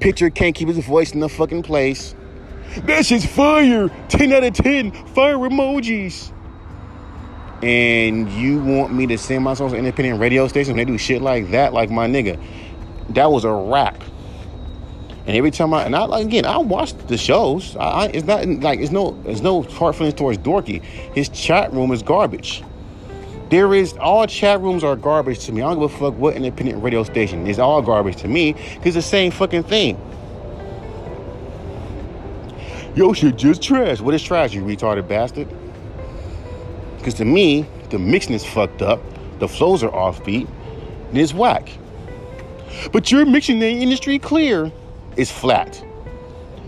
Pitcher 0.00 0.30
can't 0.30 0.54
keep 0.54 0.68
his 0.68 0.84
voice 0.84 1.12
in 1.12 1.20
the 1.20 1.28
fucking 1.28 1.62
place. 1.62 2.16
That 2.84 3.06
shit's 3.06 3.26
fire. 3.26 3.88
10 4.08 4.32
out 4.32 4.44
of 4.44 4.54
10. 4.54 4.90
Fire 5.08 5.36
emojis 5.36 6.32
and 7.62 8.28
you 8.32 8.58
want 8.58 8.92
me 8.92 9.06
to 9.06 9.16
send 9.16 9.44
my 9.44 9.54
songs 9.54 9.72
to 9.72 9.78
independent 9.78 10.18
radio 10.18 10.48
stations 10.48 10.76
they 10.76 10.84
do 10.84 10.98
shit 10.98 11.22
like 11.22 11.50
that, 11.52 11.72
like 11.72 11.90
my 11.90 12.08
nigga, 12.08 12.42
that 13.10 13.30
was 13.30 13.44
a 13.44 13.52
rap. 13.52 14.02
And 15.24 15.36
every 15.36 15.52
time 15.52 15.72
I 15.72 15.84
and 15.84 15.94
I 15.94 16.04
like 16.04 16.26
again, 16.26 16.44
I 16.44 16.58
watch 16.58 16.94
the 17.06 17.16
shows. 17.16 17.76
I, 17.76 17.84
I, 17.84 18.06
it's 18.08 18.26
not 18.26 18.44
like 18.48 18.80
it's 18.80 18.90
no 18.90 19.16
it's 19.24 19.40
no 19.40 19.62
hard 19.62 19.94
feelings 19.94 20.14
towards 20.14 20.38
Dorky. 20.38 20.82
His 20.82 21.28
chat 21.28 21.72
room 21.72 21.92
is 21.92 22.02
garbage. 22.02 22.64
There 23.48 23.72
is 23.74 23.92
all 23.98 24.26
chat 24.26 24.60
rooms 24.60 24.82
are 24.82 24.96
garbage 24.96 25.44
to 25.46 25.52
me. 25.52 25.62
I 25.62 25.66
don't 25.66 25.80
give 25.80 25.94
a 25.94 25.96
fuck 25.96 26.14
what 26.18 26.34
independent 26.34 26.82
radio 26.82 27.04
station. 27.04 27.46
It's 27.46 27.60
all 27.60 27.82
garbage 27.82 28.16
to 28.16 28.28
me 28.28 28.54
because 28.74 28.94
the 28.94 29.02
same 29.02 29.30
fucking 29.30 29.62
thing. 29.62 29.96
Yo 32.94 33.12
shit 33.14 33.36
just 33.36 33.62
trash. 33.62 34.00
What 34.00 34.14
is 34.14 34.22
trash, 34.22 34.52
you 34.52 34.62
retarded 34.62 35.08
bastard? 35.08 35.48
Because 36.98 37.14
to 37.14 37.24
me, 37.24 37.66
the 37.88 37.98
mixing 37.98 38.34
is 38.34 38.44
fucked 38.44 38.82
up, 38.82 39.00
the 39.38 39.48
flows 39.48 39.82
are 39.82 39.90
offbeat, 39.90 40.46
and 41.08 41.18
it's 41.18 41.32
whack. 41.32 41.70
But 42.92 43.10
you're 43.10 43.24
mixing 43.24 43.60
the 43.60 43.68
industry 43.68 44.18
clear 44.18 44.70
is 45.16 45.30
flat. 45.30 45.82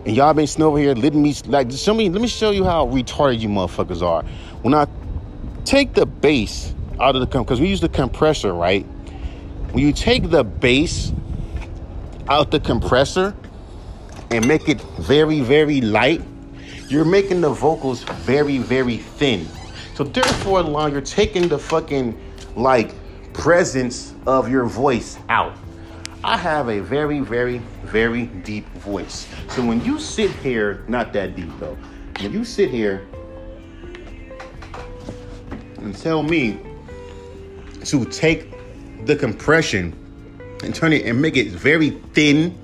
And 0.06 0.16
y'all 0.16 0.32
been 0.34 0.46
sitting 0.46 0.64
over 0.64 0.78
here 0.78 0.94
letting 0.94 1.22
me 1.22 1.34
like 1.46 1.70
show 1.72 1.94
me 1.94 2.10
let 2.10 2.20
me 2.20 2.28
show 2.28 2.50
you 2.50 2.64
how 2.64 2.86
retarded 2.86 3.40
you 3.40 3.48
motherfuckers 3.48 4.02
are. 4.02 4.22
When 4.62 4.74
I 4.74 4.86
take 5.64 5.94
the 5.94 6.04
bass 6.06 6.74
out 7.00 7.16
of 7.16 7.20
the 7.20 7.38
because 7.38 7.60
we 7.60 7.68
use 7.68 7.80
the 7.80 7.88
compressor, 7.88 8.52
right? 8.54 8.84
When 9.72 9.84
you 9.84 9.92
take 9.92 10.30
the 10.30 10.44
bass 10.44 11.12
out 12.28 12.50
the 12.50 12.60
compressor 12.60 13.34
and 14.34 14.48
make 14.48 14.68
it 14.68 14.80
very, 14.98 15.40
very 15.42 15.80
light, 15.80 16.20
you're 16.88 17.04
making 17.04 17.40
the 17.40 17.50
vocals 17.50 18.02
very, 18.02 18.58
very 18.58 18.96
thin. 18.96 19.46
So 19.94 20.02
therefore, 20.02 20.60
law, 20.62 20.86
you're 20.86 21.00
taking 21.00 21.46
the 21.46 21.58
fucking 21.58 22.20
like 22.56 22.92
presence 23.32 24.12
of 24.26 24.50
your 24.50 24.64
voice 24.64 25.18
out. 25.28 25.56
I 26.24 26.36
have 26.36 26.68
a 26.68 26.80
very, 26.80 27.20
very, 27.20 27.58
very 27.84 28.26
deep 28.26 28.66
voice. 28.78 29.28
So 29.50 29.64
when 29.64 29.84
you 29.84 30.00
sit 30.00 30.32
here, 30.32 30.84
not 30.88 31.12
that 31.12 31.36
deep 31.36 31.50
though, 31.60 31.78
when 32.18 32.32
you 32.32 32.44
sit 32.44 32.70
here 32.70 33.06
and 35.76 35.96
tell 35.96 36.24
me 36.24 36.58
to 37.84 38.04
take 38.06 38.52
the 39.06 39.14
compression 39.14 39.94
and 40.64 40.74
turn 40.74 40.92
it 40.92 41.06
and 41.06 41.22
make 41.22 41.36
it 41.36 41.48
very 41.50 41.90
thin, 42.14 42.58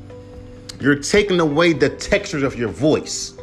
you're 0.81 0.97
taking 0.97 1.41
away 1.41 1.73
the 1.73 1.89
textures 1.89 2.43
of 2.43 2.57
your 2.57 2.69
voice. 2.69 3.35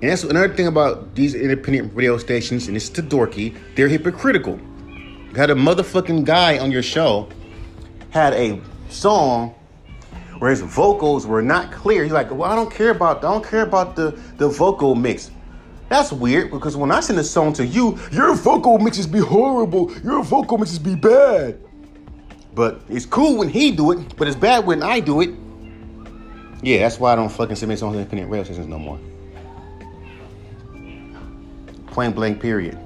And 0.00 0.10
that's 0.10 0.22
another 0.22 0.54
thing 0.54 0.68
about 0.68 1.14
these 1.14 1.34
independent 1.34 1.92
radio 1.94 2.18
stations, 2.18 2.68
and 2.68 2.76
it's 2.76 2.88
to 2.90 3.02
dorky, 3.02 3.56
they're 3.74 3.88
hypocritical. 3.88 4.58
You 4.86 5.34
had 5.34 5.50
a 5.50 5.54
motherfucking 5.54 6.24
guy 6.24 6.58
on 6.58 6.70
your 6.70 6.82
show 6.82 7.28
had 8.10 8.32
a 8.34 8.60
song 8.88 9.54
where 10.38 10.50
his 10.50 10.60
vocals 10.60 11.26
were 11.26 11.42
not 11.42 11.72
clear. 11.72 12.04
He's 12.04 12.12
like, 12.12 12.30
well, 12.30 12.44
I 12.50 12.54
don't 12.54 12.70
care 12.70 12.90
about 12.90 13.18
I 13.18 13.32
don't 13.32 13.44
care 13.44 13.62
about 13.62 13.96
the, 13.96 14.18
the 14.36 14.48
vocal 14.48 14.94
mix. 14.94 15.30
That's 15.88 16.12
weird 16.12 16.50
because 16.50 16.76
when 16.76 16.92
I 16.92 17.00
send 17.00 17.18
a 17.18 17.24
song 17.24 17.52
to 17.54 17.66
you, 17.66 17.98
your 18.12 18.34
vocal 18.34 18.78
mixes 18.78 19.06
be 19.06 19.18
horrible. 19.18 19.92
Your 20.02 20.22
vocal 20.22 20.58
mixes 20.58 20.78
be 20.78 20.94
bad. 20.94 21.58
But 22.58 22.80
it's 22.88 23.06
cool 23.06 23.38
when 23.38 23.48
he 23.48 23.70
do 23.70 23.92
it, 23.92 24.16
but 24.16 24.26
it's 24.26 24.36
bad 24.36 24.66
when 24.66 24.82
I 24.82 24.98
do 24.98 25.20
it. 25.20 25.30
Yeah, 26.60 26.80
that's 26.80 26.98
why 26.98 27.12
I 27.12 27.14
don't 27.14 27.28
fucking 27.28 27.54
submit 27.54 27.78
songs 27.78 27.94
to 27.94 28.00
independent 28.00 28.32
radio 28.32 28.42
stations 28.42 28.66
no 28.66 28.80
more. 28.80 28.98
Point 31.92 32.16
blank, 32.16 32.42
period. 32.42 32.76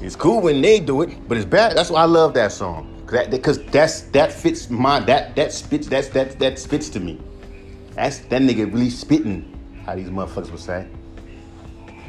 It's 0.00 0.16
cool 0.16 0.40
when 0.40 0.62
they 0.62 0.80
do 0.80 1.02
it, 1.02 1.28
but 1.28 1.36
it's 1.36 1.44
bad. 1.44 1.76
That's 1.76 1.90
why 1.90 2.00
I 2.00 2.06
love 2.06 2.32
that 2.32 2.50
song. 2.50 3.02
Cause 3.04 3.12
That 3.12 3.30
because 3.30 3.62
that's 3.66 4.00
that 4.12 4.32
fits 4.32 4.70
my 4.70 5.00
that 5.00 5.36
that 5.36 5.52
spits 5.52 5.86
that's 5.86 6.08
that 6.08 6.38
that 6.38 6.58
spits 6.58 6.88
to 6.88 6.98
me. 6.98 7.20
That's 7.90 8.20
that 8.20 8.40
nigga 8.40 8.72
really 8.72 8.88
spitting, 8.88 9.82
how 9.84 9.96
these 9.96 10.08
motherfuckers 10.08 10.50
would 10.50 10.60
say. 10.60 10.88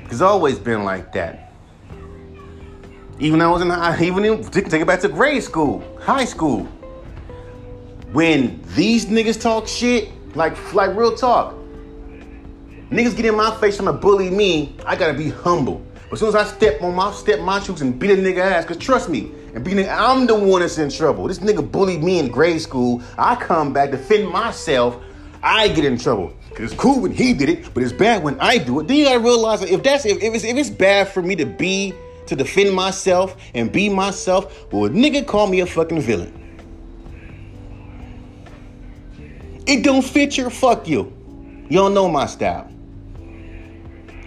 It's 0.06 0.22
always 0.22 0.58
been 0.58 0.86
like 0.86 1.12
that. 1.12 1.51
Even 3.22 3.42
I 3.42 3.48
was 3.48 3.62
in 3.62 3.70
high, 3.70 4.04
even 4.04 4.26
in, 4.26 4.44
take 4.44 4.74
it 4.74 4.88
back 4.88 5.00
to 5.02 5.08
grade 5.08 5.44
school, 5.44 5.84
high 6.02 6.26
school. 6.26 6.64
When 8.12 8.62
these 8.76 9.06
niggas 9.06 9.40
talk 9.40 9.68
shit, 9.68 10.10
like 10.36 10.74
like 10.74 10.94
real 10.98 11.16
talk, 11.16 11.56
Niggas 12.92 13.16
get 13.16 13.26
in 13.26 13.38
my 13.38 13.56
face 13.62 13.78
trying 13.78 13.86
to 13.86 13.94
bully 13.94 14.30
me, 14.30 14.76
I 14.86 14.98
gotta 14.98 15.14
be 15.14 15.30
humble. 15.30 15.82
But 16.10 16.14
as 16.14 16.20
soon 16.20 16.28
as 16.28 16.36
I 16.36 16.44
step 16.44 16.82
on 16.82 16.94
my 16.94 17.14
step 17.14 17.40
my 17.40 17.62
shoes 17.62 17.80
and 17.80 17.98
beat 17.98 18.12
a 18.12 18.16
nigga 18.16 18.40
ass, 18.40 18.66
cause 18.66 18.76
trust 18.76 19.08
me, 19.08 19.32
and 19.56 19.64
being 19.64 19.88
I'm 19.88 20.28
the 20.28 20.36
one 20.36 20.60
that's 20.60 20.78
in 20.78 20.90
trouble. 20.90 21.26
This 21.28 21.40
nigga 21.40 21.72
bullied 21.72 22.04
me 22.04 22.20
in 22.20 22.28
grade 22.28 22.60
school. 22.60 23.02
I 23.18 23.36
come 23.36 23.72
back, 23.72 23.92
defend 23.92 24.28
myself, 24.28 25.02
I 25.42 25.70
get 25.70 25.86
in 25.86 25.98
trouble. 25.98 26.34
Cause 26.50 26.74
it's 26.74 26.74
cool 26.74 27.00
when 27.00 27.14
he 27.14 27.34
did 27.34 27.48
it, 27.48 27.74
but 27.74 27.82
it's 27.82 27.94
bad 27.94 28.24
when 28.24 28.38
I 28.42 28.58
do 28.58 28.82
it. 28.82 28.90
Then 28.90 28.98
you 28.98 29.06
gotta 29.06 29.20
realize 29.20 29.62
that 29.62 29.70
if 29.70 29.84
that's 29.84 30.06
if, 30.06 30.22
if 30.22 30.34
it's 30.34 30.44
if 30.44 30.58
it's 30.58 30.70
bad 30.70 31.08
for 31.08 31.22
me 31.22 31.38
to 31.38 31.46
be 31.46 31.94
to 32.32 32.36
defend 32.38 32.74
myself 32.74 33.36
and 33.54 33.74
be 33.74 33.90
myself, 33.90 34.72
well, 34.72 34.86
a 34.86 34.90
nigga 34.90 35.28
call 35.28 35.48
me 35.48 35.60
a 35.60 35.66
fucking 35.66 36.00
villain. 36.00 36.38
It 39.68 39.84
don't 39.84 40.02
fit 40.02 40.38
your 40.38 40.50
fuck 40.50 40.88
you. 40.88 41.14
You 41.70 41.78
don't 41.78 41.94
know 41.94 42.08
my 42.08 42.28
style. 42.28 42.72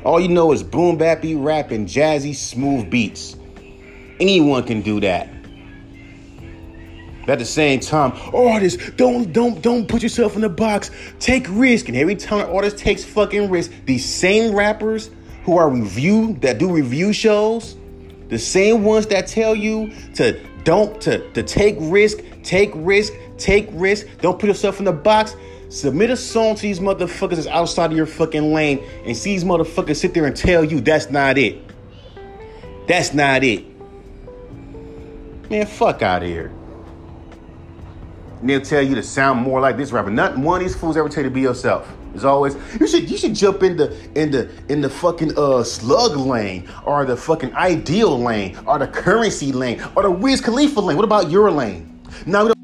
All 0.05 0.21
you 0.21 0.29
know 0.29 0.53
is 0.53 0.63
boom 0.63 0.99
bappy 0.99 1.43
rap 1.43 1.71
and 1.71 1.89
jazzy 1.89 2.35
smooth 2.35 2.91
beats. 2.91 3.37
Anyone 4.21 4.65
can 4.65 4.83
do 4.83 5.01
that. 5.01 5.31
But 7.21 7.33
at 7.33 7.39
the 7.39 7.47
same 7.47 7.81
time, 7.81 8.13
artists, 8.35 8.91
don't 8.97 9.33
don't 9.33 9.63
don't 9.63 9.89
put 9.89 10.03
yourself 10.03 10.35
in 10.35 10.43
the 10.43 10.51
box. 10.51 10.91
Take 11.21 11.47
risk. 11.49 11.89
And 11.89 11.97
every 11.97 12.17
time 12.17 12.41
an 12.41 12.55
artist 12.55 12.77
takes 12.77 13.03
fucking 13.03 13.49
risk, 13.49 13.71
these 13.87 14.05
same 14.05 14.55
rappers 14.55 15.11
who 15.45 15.57
are 15.57 15.71
review 15.71 16.35
that 16.41 16.59
do 16.59 16.71
review 16.71 17.15
shows, 17.15 17.77
the 18.35 18.39
same 18.41 18.83
ones 18.83 19.07
that 19.07 19.29
tell 19.29 19.55
you 19.55 19.93
to 20.15 20.37
don't 20.65 21.01
to, 21.03 21.31
to 21.35 21.43
take 21.45 21.77
risk, 21.79 22.19
take 22.43 22.73
risk, 22.75 23.13
take 23.39 23.69
risk, 23.71 24.09
don't 24.21 24.41
put 24.41 24.49
yourself 24.49 24.81
in 24.81 24.85
the 24.85 24.93
box. 24.93 25.37
Submit 25.69 26.11
a 26.11 26.17
song 26.17 26.57
to 26.57 26.63
these 26.63 26.81
motherfuckers 26.81 27.37
that's 27.37 27.47
outside 27.47 27.93
of 27.93 27.97
your 27.97 28.07
fucking 28.07 28.53
lane 28.53 28.85
and 29.05 29.17
see 29.17 29.35
these 29.35 29.45
motherfuckers 29.45 29.97
sit 29.97 30.15
there 30.15 30.27
and 30.27 30.37
tell 30.37 30.65
you 30.65 30.81
that's 30.81 31.11
not 31.11 31.39
it. 31.39 31.63
That's 32.89 33.15
not 33.15 33.45
it. 33.45 33.65
Man, 35.49 35.67
fuck 35.67 36.03
out 36.03 36.25
of 36.25 36.29
here. 36.29 36.53
And 38.41 38.51
they'll 38.51 38.61
tell 38.61 38.83
you 38.83 38.97
to 38.97 39.03
sound 39.05 39.43
more 39.43 39.61
like 39.61 39.77
this 39.77 39.93
rapper. 39.93 40.11
Not 40.11 40.37
one 40.37 40.61
of 40.61 40.67
these 40.67 40.77
fools 40.77 40.97
ever 40.97 41.09
tell 41.09 41.23
you 41.23 41.31
to 41.31 41.35
be 41.35 41.43
yourself. 41.43 41.89
It's 42.15 42.25
always 42.25 42.57
you 42.81 42.87
should 42.87 43.11
you 43.11 43.17
should 43.17 43.35
jump 43.35 43.63
in 43.63 43.77
the 43.77 43.95
in 44.15 44.31
the 44.31 44.49
in 44.69 44.81
the 44.81 44.89
fucking 44.89 45.37
uh 45.37 45.65
slug 45.65 46.17
lane 46.17 46.69
or 46.85 47.05
the 47.05 47.17
fucking 47.17 47.55
ideal 47.55 48.19
lane 48.19 48.57
or 48.67 48.79
the 48.79 48.87
Curren$y 48.87 49.51
lane 49.51 49.83
or 49.97 50.03
the 50.05 50.11
Wiz 50.11 50.41
Khalifa 50.41 50.81
lane. 50.81 50.97
What 50.97 51.05
about 51.05 51.31
your 51.31 51.51
lane? 51.51 52.01
Now 52.27 52.55